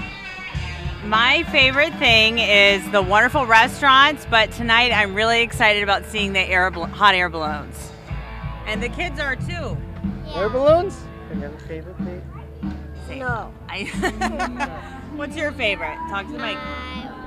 My 1.05 1.43
favorite 1.51 1.93
thing 1.97 2.39
is 2.39 2.89
the 2.91 3.03
wonderful 3.03 3.45
restaurants, 3.47 4.27
but 4.31 4.51
tonight 4.53 4.91
I'm 4.93 5.15
really 5.15 5.43
excited 5.43 5.83
about 5.83 6.07
seeing 6.07 6.33
the 6.33 6.41
air 6.41 6.71
hot 6.71 7.15
air 7.15 7.29
balloons. 7.29 7.91
And 8.67 8.83
the 8.83 8.89
kids 8.89 9.21
are 9.21 9.37
too. 9.37 9.77
Air 10.35 10.49
balloons? 10.49 10.99
And 11.31 11.41
your 11.41 11.51
favorite 11.51 11.97
thing? 11.99 12.23
No. 13.19 13.53
I 13.69 13.85
What's 15.17 15.37
your 15.37 15.53
favorite? 15.53 15.97
Talk 16.09 16.27
to 16.27 16.33
the 16.33 16.39
mic. 16.39 16.59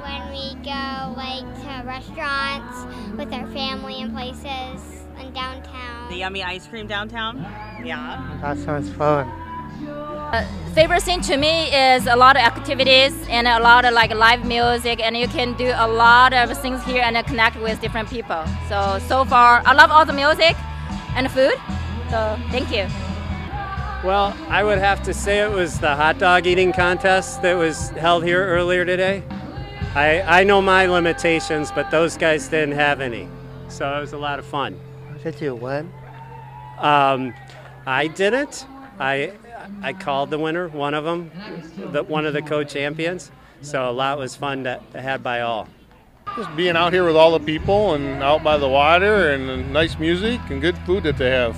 When 0.08 0.24
we 0.32 0.56
go 0.64 1.14
like 1.16 1.48
to 1.64 1.74
restaurants 1.86 2.78
with 3.18 3.34
our 3.34 3.48
family 3.48 4.02
and 4.02 4.14
places 4.14 5.06
and 5.20 5.34
downtown. 5.34 6.10
The 6.10 6.18
yummy 6.18 6.44
ice 6.44 6.66
cream 6.68 6.88
downtown? 6.88 7.40
Yeah. 7.84 8.38
That 8.42 8.58
sounds 8.58 8.90
fun. 8.94 9.28
Uh, 9.88 10.46
favorite 10.74 11.04
thing 11.04 11.22
to 11.22 11.38
me 11.38 11.68
is 11.74 12.08
a 12.08 12.16
lot 12.16 12.36
of 12.36 12.42
activities 12.42 13.14
and 13.30 13.48
a 13.48 13.60
lot 13.60 13.86
of 13.86 13.94
like 13.94 14.14
live 14.14 14.46
music 14.46 15.00
and 15.00 15.16
you 15.16 15.28
can 15.28 15.54
do 15.56 15.72
a 15.76 15.88
lot 15.88 16.34
of 16.34 16.58
things 16.62 16.84
here 16.84 17.02
and 17.04 17.16
connect 17.28 17.56
with 17.62 17.80
different 17.80 18.10
people 18.10 18.44
so 18.68 19.00
so 19.08 19.24
far 19.24 19.62
i 19.66 19.74
love 19.74 19.90
all 19.90 20.04
the 20.06 20.12
music 20.14 20.56
and 21.16 21.26
the 21.28 21.30
food 21.30 21.56
so 22.10 22.38
thank 22.52 22.70
you 22.72 22.86
Well, 24.04 24.36
I 24.50 24.64
would 24.64 24.78
have 24.78 25.02
to 25.04 25.14
say 25.14 25.40
it 25.42 25.52
was 25.52 25.80
the 25.80 25.96
hot 25.96 26.20
dog 26.20 26.46
eating 26.46 26.72
contest 26.72 27.42
that 27.42 27.56
was 27.56 27.90
held 27.90 28.24
here 28.24 28.46
earlier 28.46 28.86
today. 28.86 29.24
I, 29.96 30.22
I 30.42 30.44
know 30.44 30.62
my 30.62 30.86
limitations, 30.86 31.72
but 31.72 31.90
those 31.90 32.18
guys 32.18 32.48
didn't 32.48 32.76
have 32.76 33.02
any. 33.02 33.28
So 33.68 33.98
it 33.98 34.00
was 34.00 34.14
a 34.14 34.18
lot 34.18 34.40
of 34.40 34.46
fun. 34.46 34.80
Did 35.24 35.42
you 35.42 35.56
win? 35.56 35.92
Um, 36.80 37.34
I 37.86 38.08
didn't. 38.08 38.66
I 39.00 39.34
I 39.82 39.94
called 39.94 40.30
the 40.30 40.40
winner, 40.40 40.68
one 40.70 40.94
of 40.94 41.04
them, 41.04 41.32
the, 41.92 42.04
one 42.04 42.26
of 42.26 42.34
the 42.34 42.42
co-champions. 42.42 43.32
So 43.62 43.90
a 43.90 43.92
lot 43.92 44.18
was 44.18 44.36
fun 44.36 44.64
to, 44.64 44.82
to 44.94 45.02
had 45.02 45.24
by 45.24 45.42
all. 45.42 45.68
Just 46.36 46.56
being 46.56 46.76
out 46.76 46.94
here 46.94 47.06
with 47.06 47.16
all 47.16 47.32
the 47.32 47.44
people 47.44 47.94
and 47.96 48.22
out 48.22 48.44
by 48.44 48.58
the 48.58 48.68
water 48.68 49.32
and 49.32 49.74
nice 49.74 49.98
music 49.98 50.40
and 50.50 50.62
good 50.62 50.78
food 50.80 51.04
that 51.04 51.18
they 51.18 51.32
have. 51.32 51.58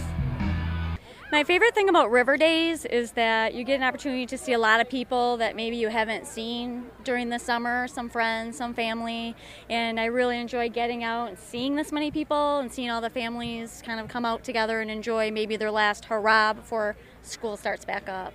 My 1.32 1.44
favorite 1.44 1.76
thing 1.76 1.90
about 1.90 2.10
River 2.10 2.38
Days 2.38 2.86
is 2.86 3.12
that 3.12 3.54
you 3.54 3.64
get 3.64 3.76
an 3.76 3.84
opportunity 3.84 4.26
to 4.26 4.36
see 4.36 4.54
a 4.54 4.58
lot 4.58 4.82
of 4.82 4.90
people 4.90 5.38
that 5.38 5.56
maybe 5.56 5.76
you 5.76 5.90
haven't 5.90 6.26
seen 6.26 6.90
during 7.04 7.30
the 7.30 7.38
summer, 7.38 7.88
some 7.88 8.10
friends, 8.10 8.58
some 8.58 8.74
family, 8.74 9.36
and 9.70 10.00
I 10.00 10.06
really 10.06 10.40
enjoy 10.40 10.70
getting 10.70 11.04
out 11.04 11.30
and 11.30 11.38
seeing 11.38 11.76
this 11.76 11.92
many 11.92 12.10
people 12.10 12.58
and 12.58 12.74
seeing 12.74 12.90
all 12.90 13.00
the 13.00 13.12
families 13.12 13.84
kind 13.86 14.00
of 14.00 14.08
come 14.08 14.26
out 14.26 14.44
together 14.44 14.82
and 14.82 14.90
enjoy 14.90 15.30
maybe 15.30 15.56
their 15.56 15.70
last 15.70 16.06
hurrah 16.06 16.54
before 16.54 16.96
school 17.22 17.58
starts 17.58 17.86
back 17.86 18.10
up. 18.10 18.34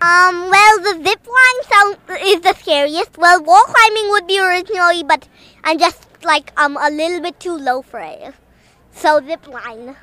Um, 0.00 0.48
well, 0.50 0.78
the 0.78 1.02
zip 1.04 1.26
line 1.26 1.62
sound 1.68 1.96
is 2.22 2.40
the 2.40 2.54
scariest. 2.54 3.18
Well, 3.18 3.42
wall 3.42 3.64
climbing 3.64 4.08
would 4.08 4.26
be 4.26 4.40
originally, 4.40 5.02
but 5.02 5.28
I'm 5.64 5.78
just 5.78 6.24
like 6.24 6.50
um 6.58 6.78
a 6.80 6.90
little 6.90 7.20
bit 7.20 7.38
too 7.38 7.58
low 7.58 7.82
for 7.82 8.00
it. 8.00 8.32
So 8.90 9.20
zip 9.22 9.46
line. 9.46 9.96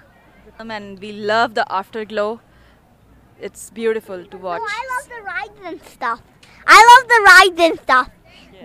And 0.60 1.00
we 1.00 1.12
love 1.12 1.56
the 1.56 1.66
afterglow. 1.72 2.39
It's 3.39 3.70
beautiful 3.70 4.26
to 4.26 4.38
watch. 4.38 4.60
No, 4.60 4.66
I 4.66 4.88
love 4.94 5.10
the 5.10 5.22
rides 5.24 5.60
and 5.66 5.84
stuff. 5.84 6.22
I 6.66 6.80
love 6.92 7.08
the 7.10 7.22
rides 7.26 7.72
and 7.72 7.80
stuff. 7.82 8.10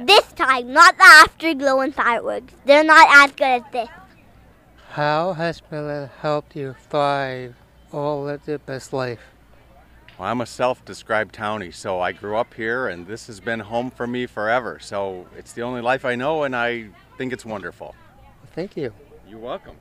This 0.06 0.32
time, 0.34 0.72
not 0.72 0.96
the 0.96 1.04
afterglow 1.04 1.80
and 1.80 1.94
fireworks. 1.94 2.54
They're 2.64 2.84
not 2.84 3.08
as 3.10 3.32
good 3.32 3.44
as 3.44 3.62
this. 3.72 3.88
How 4.90 5.32
has 5.32 5.62
Midland 5.70 6.10
helped 6.20 6.54
you 6.54 6.76
thrive 6.88 7.56
or 7.90 8.24
live 8.24 8.44
the 8.44 8.58
best 8.58 8.92
life? 8.92 9.20
Well, 10.18 10.28
I'm 10.28 10.40
a 10.40 10.46
self 10.46 10.84
described 10.84 11.34
townie, 11.34 11.74
so 11.74 12.00
I 12.00 12.12
grew 12.12 12.36
up 12.36 12.54
here 12.54 12.88
and 12.88 13.06
this 13.06 13.26
has 13.26 13.40
been 13.40 13.60
home 13.60 13.90
for 13.90 14.06
me 14.06 14.26
forever. 14.26 14.78
So 14.80 15.26
it's 15.36 15.52
the 15.52 15.62
only 15.62 15.80
life 15.80 16.04
I 16.04 16.14
know 16.14 16.44
and 16.44 16.54
I 16.54 16.88
think 17.16 17.32
it's 17.32 17.44
wonderful. 17.44 17.94
Thank 18.54 18.76
you. 18.76 18.92
You're 19.28 19.38
welcome. 19.38 19.76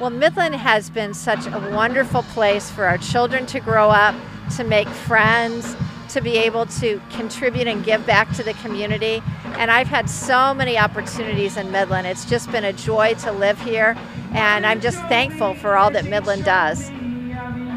Well, 0.00 0.10
Midland 0.10 0.56
has 0.56 0.90
been 0.90 1.14
such 1.14 1.46
a 1.46 1.70
wonderful 1.72 2.24
place 2.24 2.68
for 2.68 2.84
our 2.84 2.98
children 2.98 3.46
to 3.46 3.60
grow 3.60 3.90
up, 3.90 4.16
to 4.56 4.64
make 4.64 4.88
friends, 4.88 5.76
to 6.08 6.20
be 6.20 6.36
able 6.36 6.66
to 6.66 7.00
contribute 7.10 7.68
and 7.68 7.84
give 7.84 8.04
back 8.04 8.32
to 8.34 8.42
the 8.42 8.54
community. 8.54 9.22
And 9.56 9.70
I've 9.70 9.86
had 9.86 10.10
so 10.10 10.52
many 10.52 10.76
opportunities 10.76 11.56
in 11.56 11.70
Midland. 11.70 12.08
It's 12.08 12.24
just 12.24 12.50
been 12.50 12.64
a 12.64 12.72
joy 12.72 13.14
to 13.20 13.30
live 13.30 13.60
here, 13.60 13.96
and 14.32 14.66
I'm 14.66 14.80
just 14.80 14.98
thankful 15.02 15.54
for 15.54 15.76
all 15.76 15.92
that 15.92 16.06
Midland 16.06 16.44
does. 16.44 16.90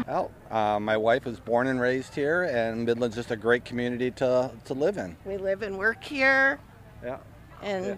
Well, 0.08 0.32
uh, 0.50 0.80
my 0.80 0.96
wife 0.96 1.24
was 1.24 1.38
born 1.38 1.68
and 1.68 1.80
raised 1.80 2.16
here, 2.16 2.44
and 2.44 2.84
Midland's 2.84 3.14
just 3.14 3.30
a 3.30 3.36
great 3.36 3.64
community 3.64 4.10
to, 4.12 4.50
to 4.64 4.74
live 4.74 4.98
in. 4.98 5.16
We 5.24 5.36
live 5.36 5.62
and 5.62 5.78
work 5.78 6.02
here. 6.02 6.58
Yeah. 7.04 7.18
And 7.62 7.86
Yeah. 7.86 7.94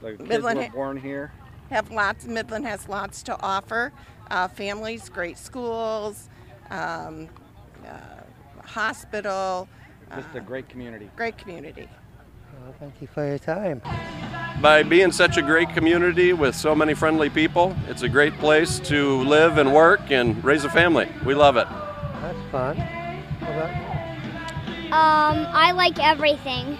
The 0.00 0.16
kids 0.16 0.28
Midland 0.28 0.58
were 0.60 0.68
born 0.68 0.96
here. 0.96 1.32
Have 1.70 1.90
lots. 1.90 2.24
Midland 2.26 2.66
has 2.66 2.88
lots 2.88 3.22
to 3.24 3.40
offer. 3.40 3.92
Uh, 4.30 4.48
families, 4.48 5.08
great 5.08 5.38
schools, 5.38 6.28
um, 6.70 7.28
uh, 7.86 8.22
hospital. 8.64 9.68
Just 10.14 10.34
a 10.34 10.40
great 10.40 10.68
community. 10.68 11.10
Great 11.16 11.38
community. 11.38 11.88
Well, 12.60 12.74
thank 12.78 13.00
you 13.00 13.06
for 13.06 13.26
your 13.26 13.38
time. 13.38 13.80
By 14.60 14.82
being 14.82 15.12
such 15.12 15.36
a 15.36 15.42
great 15.42 15.68
community 15.70 16.32
with 16.32 16.54
so 16.54 16.74
many 16.74 16.94
friendly 16.94 17.30
people, 17.30 17.76
it's 17.88 18.02
a 18.02 18.08
great 18.08 18.36
place 18.38 18.78
to 18.80 19.22
live 19.22 19.58
and 19.58 19.72
work 19.72 20.10
and 20.10 20.42
raise 20.44 20.64
a 20.64 20.70
family. 20.70 21.08
We 21.24 21.34
love 21.34 21.56
it. 21.56 21.68
That's 22.20 22.50
fun. 22.50 22.76
How 22.76 23.52
about 23.52 23.70
Um, 24.92 25.46
I 25.54 25.72
like 25.72 26.02
everything. 26.02 26.76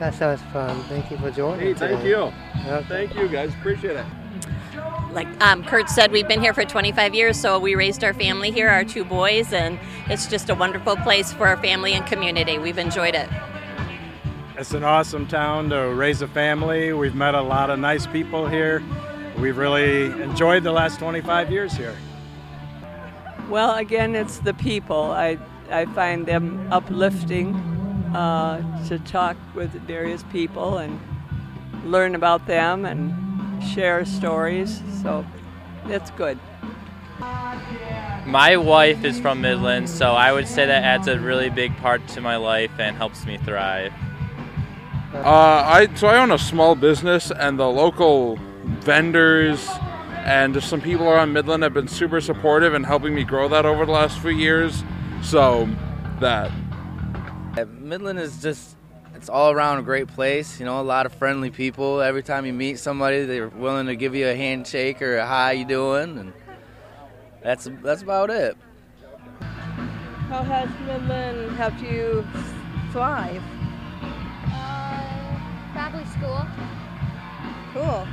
That 0.00 0.14
sounds 0.14 0.40
fun. 0.50 0.82
Thank 0.84 1.10
you 1.10 1.18
for 1.18 1.30
joining. 1.30 1.60
Hey, 1.60 1.74
thank 1.74 1.98
today. 1.98 2.08
you. 2.08 2.16
Okay. 2.16 2.86
Thank 2.88 3.14
you, 3.14 3.28
guys. 3.28 3.52
Appreciate 3.52 3.96
it. 3.96 4.06
Like 5.12 5.28
um, 5.42 5.62
Kurt 5.62 5.90
said, 5.90 6.10
we've 6.10 6.26
been 6.26 6.40
here 6.40 6.54
for 6.54 6.64
25 6.64 7.14
years, 7.14 7.38
so 7.38 7.58
we 7.58 7.74
raised 7.74 8.02
our 8.02 8.14
family 8.14 8.50
here, 8.50 8.70
our 8.70 8.82
two 8.82 9.04
boys, 9.04 9.52
and 9.52 9.78
it's 10.08 10.26
just 10.26 10.48
a 10.48 10.54
wonderful 10.54 10.96
place 10.96 11.34
for 11.34 11.46
our 11.46 11.58
family 11.58 11.92
and 11.92 12.06
community. 12.06 12.58
We've 12.58 12.78
enjoyed 12.78 13.14
it. 13.14 13.28
It's 14.56 14.72
an 14.72 14.84
awesome 14.84 15.26
town 15.26 15.68
to 15.68 15.92
raise 15.92 16.22
a 16.22 16.28
family. 16.28 16.94
We've 16.94 17.14
met 17.14 17.34
a 17.34 17.42
lot 17.42 17.68
of 17.68 17.78
nice 17.78 18.06
people 18.06 18.48
here. 18.48 18.82
We've 19.38 19.58
really 19.58 20.04
enjoyed 20.22 20.62
the 20.62 20.72
last 20.72 20.98
25 20.98 21.50
years 21.52 21.74
here. 21.74 21.94
Well, 23.50 23.74
again, 23.74 24.14
it's 24.14 24.38
the 24.38 24.54
people. 24.54 25.10
I, 25.12 25.36
I 25.70 25.84
find 25.84 26.24
them 26.24 26.72
uplifting 26.72 27.69
uh, 28.14 28.60
to 28.88 28.98
talk 29.00 29.36
with 29.54 29.70
various 29.86 30.22
people 30.24 30.78
and 30.78 31.00
learn 31.84 32.14
about 32.14 32.46
them 32.46 32.84
and 32.84 33.62
share 33.62 34.04
stories. 34.04 34.82
So 35.02 35.24
it's 35.86 36.10
good. 36.12 36.38
My 38.26 38.56
wife 38.56 39.04
is 39.04 39.18
from 39.18 39.40
Midland, 39.40 39.88
so 39.88 40.12
I 40.12 40.32
would 40.32 40.46
say 40.46 40.66
that 40.66 40.82
adds 40.84 41.08
a 41.08 41.18
really 41.18 41.50
big 41.50 41.76
part 41.78 42.06
to 42.08 42.20
my 42.20 42.36
life 42.36 42.70
and 42.78 42.96
helps 42.96 43.26
me 43.26 43.38
thrive. 43.38 43.92
Uh, 45.12 45.24
I 45.24 45.88
so 45.96 46.06
I 46.06 46.18
own 46.18 46.30
a 46.30 46.38
small 46.38 46.74
business, 46.74 47.30
and 47.30 47.58
the 47.58 47.68
local 47.68 48.36
vendors 48.80 49.68
and 50.24 50.54
just 50.54 50.68
some 50.68 50.80
people 50.80 51.08
around 51.08 51.32
Midland 51.32 51.62
have 51.62 51.74
been 51.74 51.88
super 51.88 52.20
supportive 52.20 52.74
and 52.74 52.84
helping 52.86 53.14
me 53.14 53.24
grow 53.24 53.48
that 53.48 53.66
over 53.66 53.86
the 53.86 53.92
last 53.92 54.18
few 54.20 54.30
years. 54.30 54.84
So 55.22 55.68
that 56.20 56.50
Yeah, 56.50 56.69
Midland 57.78 58.18
is 58.18 58.40
just 58.42 58.76
it's 59.14 59.28
all 59.28 59.50
around 59.50 59.78
a 59.78 59.82
great 59.82 60.08
place. 60.08 60.58
You 60.58 60.66
know, 60.66 60.80
a 60.80 60.82
lot 60.82 61.06
of 61.06 61.12
friendly 61.12 61.50
people. 61.50 62.00
Every 62.00 62.22
time 62.22 62.46
you 62.46 62.52
meet 62.52 62.78
somebody, 62.78 63.24
they're 63.24 63.48
willing 63.48 63.86
to 63.86 63.96
give 63.96 64.14
you 64.14 64.28
a 64.28 64.34
handshake 64.34 65.02
or 65.02 65.18
a 65.18 65.26
hi, 65.26 65.52
you 65.52 65.64
doing, 65.64 66.18
and 66.18 66.32
that's 67.42 67.68
that's 67.82 68.02
about 68.02 68.30
it. 68.30 68.56
How 70.28 70.44
has 70.44 70.68
Midland 70.86 71.56
helped 71.56 71.82
you 71.82 72.26
thrive? 72.92 73.42
Uh, 74.46 75.72
Probably 75.72 76.06
school. 76.06 76.46
Cool. 77.74 78.06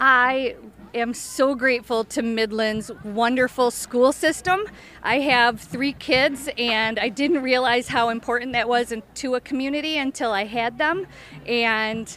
I 0.00 0.56
am 0.94 1.14
so 1.14 1.54
grateful 1.54 2.04
to 2.04 2.22
Midland's 2.22 2.90
wonderful 3.04 3.70
school 3.70 4.12
system. 4.12 4.64
I 5.02 5.20
have 5.20 5.60
three 5.60 5.92
kids, 5.92 6.48
and 6.58 6.98
I 6.98 7.08
didn't 7.08 7.42
realize 7.42 7.88
how 7.88 8.08
important 8.08 8.52
that 8.52 8.68
was 8.68 8.92
to 9.14 9.34
a 9.34 9.40
community 9.40 9.98
until 9.98 10.32
I 10.32 10.44
had 10.44 10.78
them. 10.78 11.06
And 11.46 12.16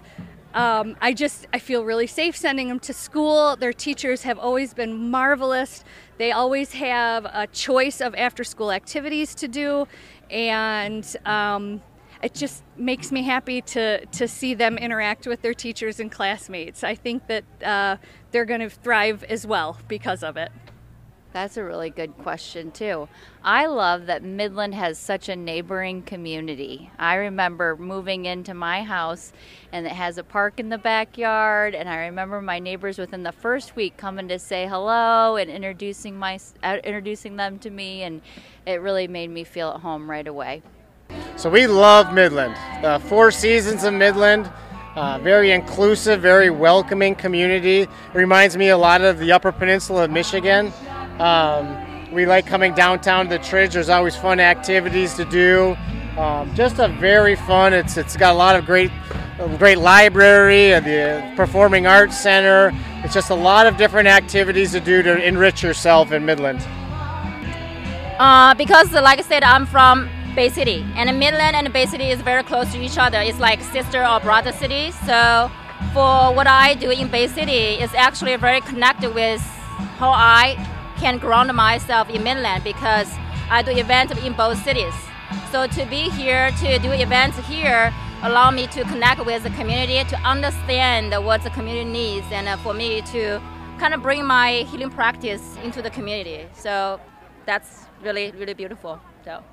um, 0.53 0.95
I 1.01 1.13
just 1.13 1.47
I 1.53 1.59
feel 1.59 1.83
really 1.83 2.07
safe 2.07 2.35
sending 2.35 2.69
them 2.69 2.79
to 2.81 2.93
school. 2.93 3.55
Their 3.55 3.73
teachers 3.73 4.23
have 4.23 4.39
always 4.39 4.73
been 4.73 5.09
marvelous. 5.11 5.83
They 6.17 6.31
always 6.31 6.73
have 6.73 7.25
a 7.25 7.47
choice 7.47 7.99
of 7.99 8.15
after-school 8.15 8.71
activities 8.71 9.35
to 9.35 9.47
do, 9.49 9.87
and 10.29 11.05
um, 11.25 11.81
it 12.21 12.33
just 12.33 12.63
makes 12.77 13.11
me 13.11 13.23
happy 13.23 13.61
to 13.61 14.05
to 14.05 14.27
see 14.27 14.53
them 14.53 14.77
interact 14.77 15.27
with 15.27 15.41
their 15.41 15.53
teachers 15.53 15.99
and 15.99 16.11
classmates. 16.11 16.83
I 16.83 16.95
think 16.95 17.27
that 17.27 17.43
uh, 17.63 17.97
they're 18.31 18.45
going 18.45 18.61
to 18.61 18.69
thrive 18.69 19.23
as 19.25 19.45
well 19.45 19.77
because 19.87 20.23
of 20.23 20.37
it. 20.37 20.51
That's 21.35 21.57
a 21.57 21.65
really 21.65 21.89
good 21.89 22.17
question, 22.19 22.71
too. 22.71 23.09
I 23.43 23.65
love 23.65 24.05
that 24.05 24.23
Midland 24.23 24.73
has 24.73 24.97
such 24.97 25.27
a 25.27 25.35
neighboring 25.35 26.01
community. 26.01 26.89
I 26.97 27.15
remember 27.15 27.75
moving 27.75 28.23
into 28.23 28.53
my 28.53 28.83
house 28.83 29.33
and 29.73 29.85
it 29.85 29.91
has 29.91 30.17
a 30.17 30.23
park 30.23 30.61
in 30.61 30.69
the 30.69 30.77
backyard, 30.77 31.75
and 31.75 31.89
I 31.89 32.05
remember 32.05 32.41
my 32.41 32.59
neighbors 32.59 32.97
within 32.97 33.23
the 33.23 33.33
first 33.33 33.75
week 33.75 33.97
coming 33.97 34.29
to 34.29 34.39
say 34.39 34.65
hello 34.65 35.35
and 35.35 35.51
introducing 35.51 36.15
my 36.15 36.39
uh, 36.63 36.77
introducing 36.85 37.35
them 37.35 37.59
to 37.59 37.69
me 37.69 38.03
and 38.03 38.21
it 38.65 38.79
really 38.79 39.09
made 39.09 39.29
me 39.29 39.43
feel 39.43 39.71
at 39.71 39.81
home 39.81 40.09
right 40.09 40.27
away. 40.27 40.61
So 41.37 41.49
we 41.49 41.67
love 41.67 42.13
Midland. 42.13 42.55
The 42.81 42.97
Four 43.09 43.29
Seasons 43.29 43.83
of 43.83 43.93
Midland, 43.93 44.49
uh, 44.95 45.19
very 45.19 45.51
inclusive, 45.51 46.21
very 46.21 46.49
welcoming 46.49 47.13
community. 47.13 47.81
It 47.81 47.89
reminds 48.13 48.55
me 48.55 48.69
a 48.69 48.77
lot 48.77 49.01
of 49.01 49.19
the 49.19 49.33
Upper 49.33 49.51
Peninsula 49.51 50.05
of 50.05 50.11
Michigan. 50.11 50.71
Um, 51.19 52.11
we 52.13 52.25
like 52.25 52.45
coming 52.45 52.73
downtown 52.73 53.27
to 53.27 53.37
the 53.37 53.43
Tridge. 53.43 53.73
There's 53.73 53.89
always 53.89 54.15
fun 54.15 54.39
activities 54.39 55.13
to 55.15 55.25
do. 55.25 55.75
Um, 56.17 56.55
just 56.55 56.79
a 56.79 56.87
very 56.87 57.35
fun. 57.35 57.73
It's 57.73 57.97
it's 57.97 58.15
got 58.15 58.33
a 58.33 58.37
lot 58.37 58.55
of 58.55 58.65
great, 58.65 58.91
great 59.57 59.77
library, 59.77 60.71
and 60.71 60.85
the 60.85 61.33
Performing 61.35 61.85
Arts 61.85 62.17
Center. 62.17 62.71
It's 63.03 63.13
just 63.13 63.29
a 63.29 63.35
lot 63.35 63.67
of 63.67 63.75
different 63.75 64.07
activities 64.07 64.71
to 64.71 64.79
do 64.79 65.03
to 65.03 65.21
enrich 65.21 65.61
yourself 65.61 66.13
in 66.13 66.25
Midland. 66.25 66.65
Uh, 68.17 68.53
because, 68.53 68.93
like 68.93 69.19
I 69.19 69.23
said, 69.23 69.43
I'm 69.43 69.65
from 69.65 70.09
Bay 70.35 70.49
City, 70.49 70.85
and 70.95 71.07
Midland 71.17 71.55
and 71.55 71.71
Bay 71.71 71.85
City 71.85 72.09
is 72.09 72.21
very 72.21 72.43
close 72.43 72.71
to 72.73 72.81
each 72.81 72.97
other. 72.97 73.19
It's 73.21 73.39
like 73.39 73.61
sister 73.61 74.05
or 74.05 74.19
brother 74.19 74.51
city. 74.51 74.91
So, 74.91 75.49
for 75.93 76.33
what 76.33 76.47
I 76.47 76.75
do 76.75 76.91
in 76.91 77.07
Bay 77.07 77.27
City, 77.27 77.81
is 77.83 77.93
actually 77.93 78.35
very 78.35 78.61
connected 78.61 79.13
with 79.15 79.41
how 79.97 80.09
I 80.09 80.55
can 80.97 81.17
ground 81.17 81.53
myself 81.53 82.09
in 82.09 82.23
Midland 82.23 82.63
because 82.63 83.09
I 83.49 83.61
do 83.61 83.71
events 83.71 84.13
in 84.23 84.33
both 84.33 84.61
cities. 84.63 84.93
So 85.51 85.67
to 85.67 85.85
be 85.85 86.09
here 86.09 86.51
to 86.51 86.79
do 86.79 86.91
events 86.91 87.37
here 87.47 87.93
allow 88.23 88.49
me 88.51 88.67
to 88.67 88.83
connect 88.85 89.25
with 89.25 89.43
the 89.43 89.49
community, 89.51 90.03
to 90.09 90.17
understand 90.21 91.13
what 91.25 91.43
the 91.43 91.49
community 91.51 91.89
needs, 91.89 92.25
and 92.31 92.47
uh, 92.47 92.57
for 92.57 92.73
me 92.73 93.01
to 93.13 93.41
kind 93.77 93.93
of 93.93 94.01
bring 94.01 94.25
my 94.25 94.65
healing 94.71 94.89
practice 94.89 95.57
into 95.63 95.81
the 95.81 95.89
community. 95.89 96.47
So 96.53 96.99
that's 97.45 97.85
really 98.01 98.31
really 98.31 98.53
beautiful. 98.53 98.99
So 99.23 99.43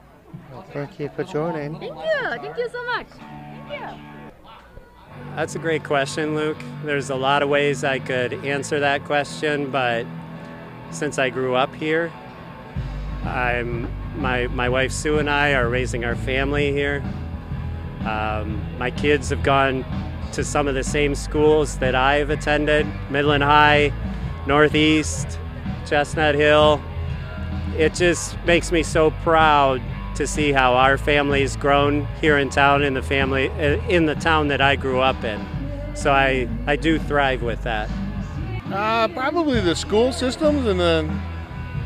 Thank 0.73 0.99
you 0.99 1.11
for 1.15 1.25
joining. 1.25 1.79
thank 1.79 1.93
you, 1.93 2.29
thank 2.29 2.57
you 2.57 2.69
so 2.71 2.87
much. 2.87 3.07
Thank 3.09 3.81
you. 3.81 4.13
That's 5.37 5.55
a 5.55 5.59
great 5.59 5.85
question, 5.85 6.35
Luke. 6.35 6.59
There's 6.85 7.11
a 7.11 7.15
lot 7.15 7.43
of 7.43 7.49
ways 7.49 7.85
I 7.85 7.99
could 7.99 8.33
answer 8.45 8.81
that 8.81 9.05
question, 9.05 9.71
but 9.71 10.07
since 10.91 11.19
I 11.19 11.31
grew 11.31 11.55
up 11.55 11.75
here, 11.75 12.13
I'm 13.25 13.91
my 14.17 14.47
my 14.49 14.69
wife 14.69 14.93
Sue 14.93 15.19
and 15.19 15.31
I 15.31 15.55
are 15.55 15.69
raising 15.69 16.05
our 16.05 16.17
family 16.17 16.73
here. 16.73 17.03
Um, 18.07 18.63
my 18.79 18.91
kids 18.91 19.31
have 19.31 19.43
gone 19.43 19.85
to 20.33 20.45
some 20.45 20.69
of 20.69 20.75
the 20.75 20.85
same 20.85 21.15
schools 21.15 21.79
that 21.79 21.95
I've 21.95 22.31
attended: 22.31 22.87
Midland 23.11 23.43
High, 23.43 23.93
Northeast, 24.47 25.39
Chestnut 25.87 26.35
Hill. 26.35 26.83
It 27.79 27.95
just 27.95 28.37
makes 28.45 28.71
me 28.71 28.83
so 28.83 29.13
proud 29.23 29.81
to 30.17 30.27
see 30.27 30.53
how 30.53 30.75
our 30.75 30.99
family's 30.99 31.57
grown 31.57 32.07
here 32.21 32.39
in 32.39 32.51
town 32.51 32.83
in 32.83 32.95
the 32.95 33.03
family 33.03 33.47
in 33.89 34.07
the 34.07 34.15
town 34.15 34.49
that 34.49 34.61
I 34.61 34.77
grew 34.77 35.01
up 35.01 35.25
in. 35.25 35.45
So 35.95 36.13
I 36.13 36.49
I 36.67 36.77
do 36.77 36.99
thrive 36.99 37.43
with 37.43 37.63
that. 37.65 37.89
Uh, 38.73 39.09
probably 39.09 39.61
the 39.61 39.77
school 39.77 40.13
systems 40.13 40.67
and 40.67 40.81
then 40.81 41.21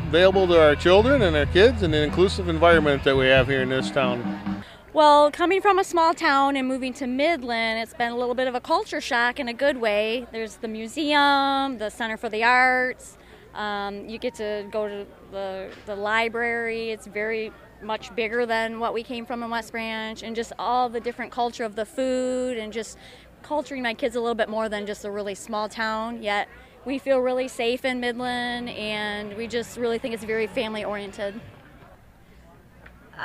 available 0.07 0.47
to 0.47 0.61
our 0.61 0.75
children 0.75 1.21
and 1.21 1.35
our 1.35 1.45
kids 1.47 1.83
and 1.83 1.93
the 1.93 2.01
inclusive 2.01 2.47
environment 2.47 3.03
that 3.03 3.15
we 3.15 3.27
have 3.27 3.47
here 3.47 3.61
in 3.61 3.69
this 3.69 3.91
town. 3.91 4.63
Well, 4.93 5.29
coming 5.29 5.61
from 5.61 5.79
a 5.79 5.83
small 5.83 6.13
town 6.13 6.55
and 6.55 6.67
moving 6.67 6.93
to 6.93 7.05
Midland, 7.05 7.79
it's 7.79 7.93
been 7.93 8.11
a 8.11 8.17
little 8.17 8.33
bit 8.33 8.47
of 8.47 8.55
a 8.55 8.61
culture 8.61 9.01
shock 9.01 9.39
in 9.39 9.47
a 9.47 9.53
good 9.53 9.77
way. 9.77 10.25
There's 10.31 10.55
the 10.55 10.67
museum, 10.67 11.77
the 11.77 11.89
Center 11.89 12.17
for 12.17 12.29
the 12.29 12.43
Arts. 12.43 13.17
Um, 13.53 14.07
you 14.07 14.17
get 14.17 14.35
to 14.35 14.65
go 14.71 14.87
to 14.87 15.05
the, 15.31 15.69
the 15.85 15.95
library. 15.95 16.91
It's 16.91 17.05
very 17.05 17.51
much 17.81 18.13
bigger 18.15 18.45
than 18.45 18.79
what 18.79 18.93
we 18.93 19.03
came 19.03 19.25
from 19.25 19.43
in 19.43 19.49
West 19.49 19.71
Branch, 19.71 20.21
and 20.23 20.35
just 20.35 20.53
all 20.57 20.89
the 20.89 20.99
different 20.99 21.31
culture 21.31 21.63
of 21.63 21.75
the 21.75 21.85
food 21.85 22.57
and 22.57 22.73
just 22.73 22.97
culturing 23.43 23.83
my 23.83 23.93
kids 23.93 24.15
a 24.15 24.19
little 24.19 24.35
bit 24.35 24.49
more 24.49 24.67
than 24.69 24.85
just 24.85 25.05
a 25.05 25.11
really 25.11 25.35
small 25.35 25.69
town. 25.69 26.21
Yet 26.21 26.47
we 26.85 26.99
feel 26.99 27.19
really 27.19 27.47
safe 27.47 27.85
in 27.85 27.99
Midland, 27.99 28.69
and 28.69 29.35
we 29.35 29.47
just 29.47 29.77
really 29.77 29.99
think 29.99 30.13
it's 30.13 30.23
very 30.23 30.47
family 30.47 30.83
oriented. 30.83 31.39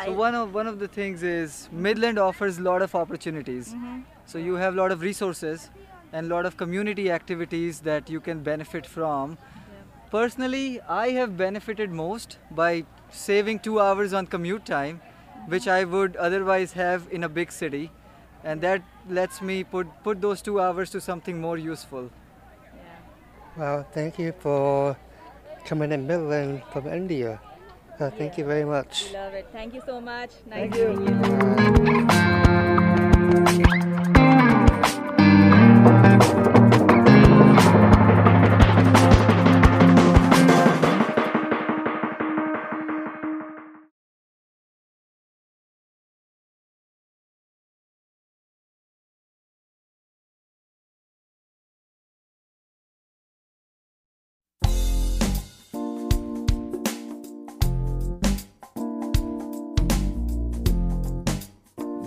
So 0.04 0.12
one 0.12 0.34
of 0.34 0.54
one 0.54 0.66
of 0.66 0.78
the 0.78 0.88
things 0.88 1.22
is 1.22 1.68
Midland 1.70 2.18
offers 2.18 2.58
a 2.58 2.62
lot 2.62 2.80
of 2.80 2.94
opportunities. 2.94 3.74
Mm-hmm. 3.74 4.00
So 4.24 4.38
you 4.38 4.54
have 4.54 4.74
a 4.74 4.76
lot 4.76 4.90
of 4.90 5.02
resources 5.02 5.70
and 6.12 6.30
a 6.30 6.34
lot 6.34 6.46
of 6.46 6.56
community 6.56 7.10
activities 7.10 7.80
that 7.80 8.08
you 8.08 8.20
can 8.20 8.42
benefit 8.42 8.86
from. 8.86 9.36
Personally, 10.10 10.80
I 10.88 11.10
have 11.10 11.36
benefited 11.36 11.90
most 11.90 12.38
by 12.50 12.84
saving 13.12 13.60
two 13.60 13.80
hours 13.80 14.12
on 14.12 14.26
commute 14.26 14.64
time, 14.66 15.00
which 15.46 15.68
I 15.68 15.84
would 15.84 16.16
otherwise 16.16 16.72
have 16.72 17.08
in 17.10 17.24
a 17.24 17.28
big 17.40 17.52
city. 17.62 17.90
and 18.50 18.62
that 18.64 18.82
lets 19.16 19.36
me 19.48 19.54
put 19.72 19.90
put 20.06 20.20
those 20.22 20.40
two 20.46 20.54
hours 20.62 20.90
to 20.94 21.00
something 21.06 21.36
more 21.42 21.58
useful. 21.64 22.06
Well, 23.56 23.86
thank 23.92 24.18
you 24.18 24.32
for 24.40 24.96
coming 25.64 25.92
in 25.92 26.06
Midland 26.06 26.62
from 26.72 26.86
India. 26.88 27.40
Uh, 28.00 28.10
thank 28.10 28.38
you 28.38 28.44
very 28.44 28.64
much. 28.64 29.12
Love 29.12 29.34
it. 29.34 29.46
Thank 29.52 29.74
you 29.74 29.82
so 29.86 30.00
much. 30.00 30.30
Nice 30.46 30.72
Thank 30.72 30.74
to 30.74 30.80
you. 30.80 30.92
meet 30.96 31.78
you. 31.78 31.81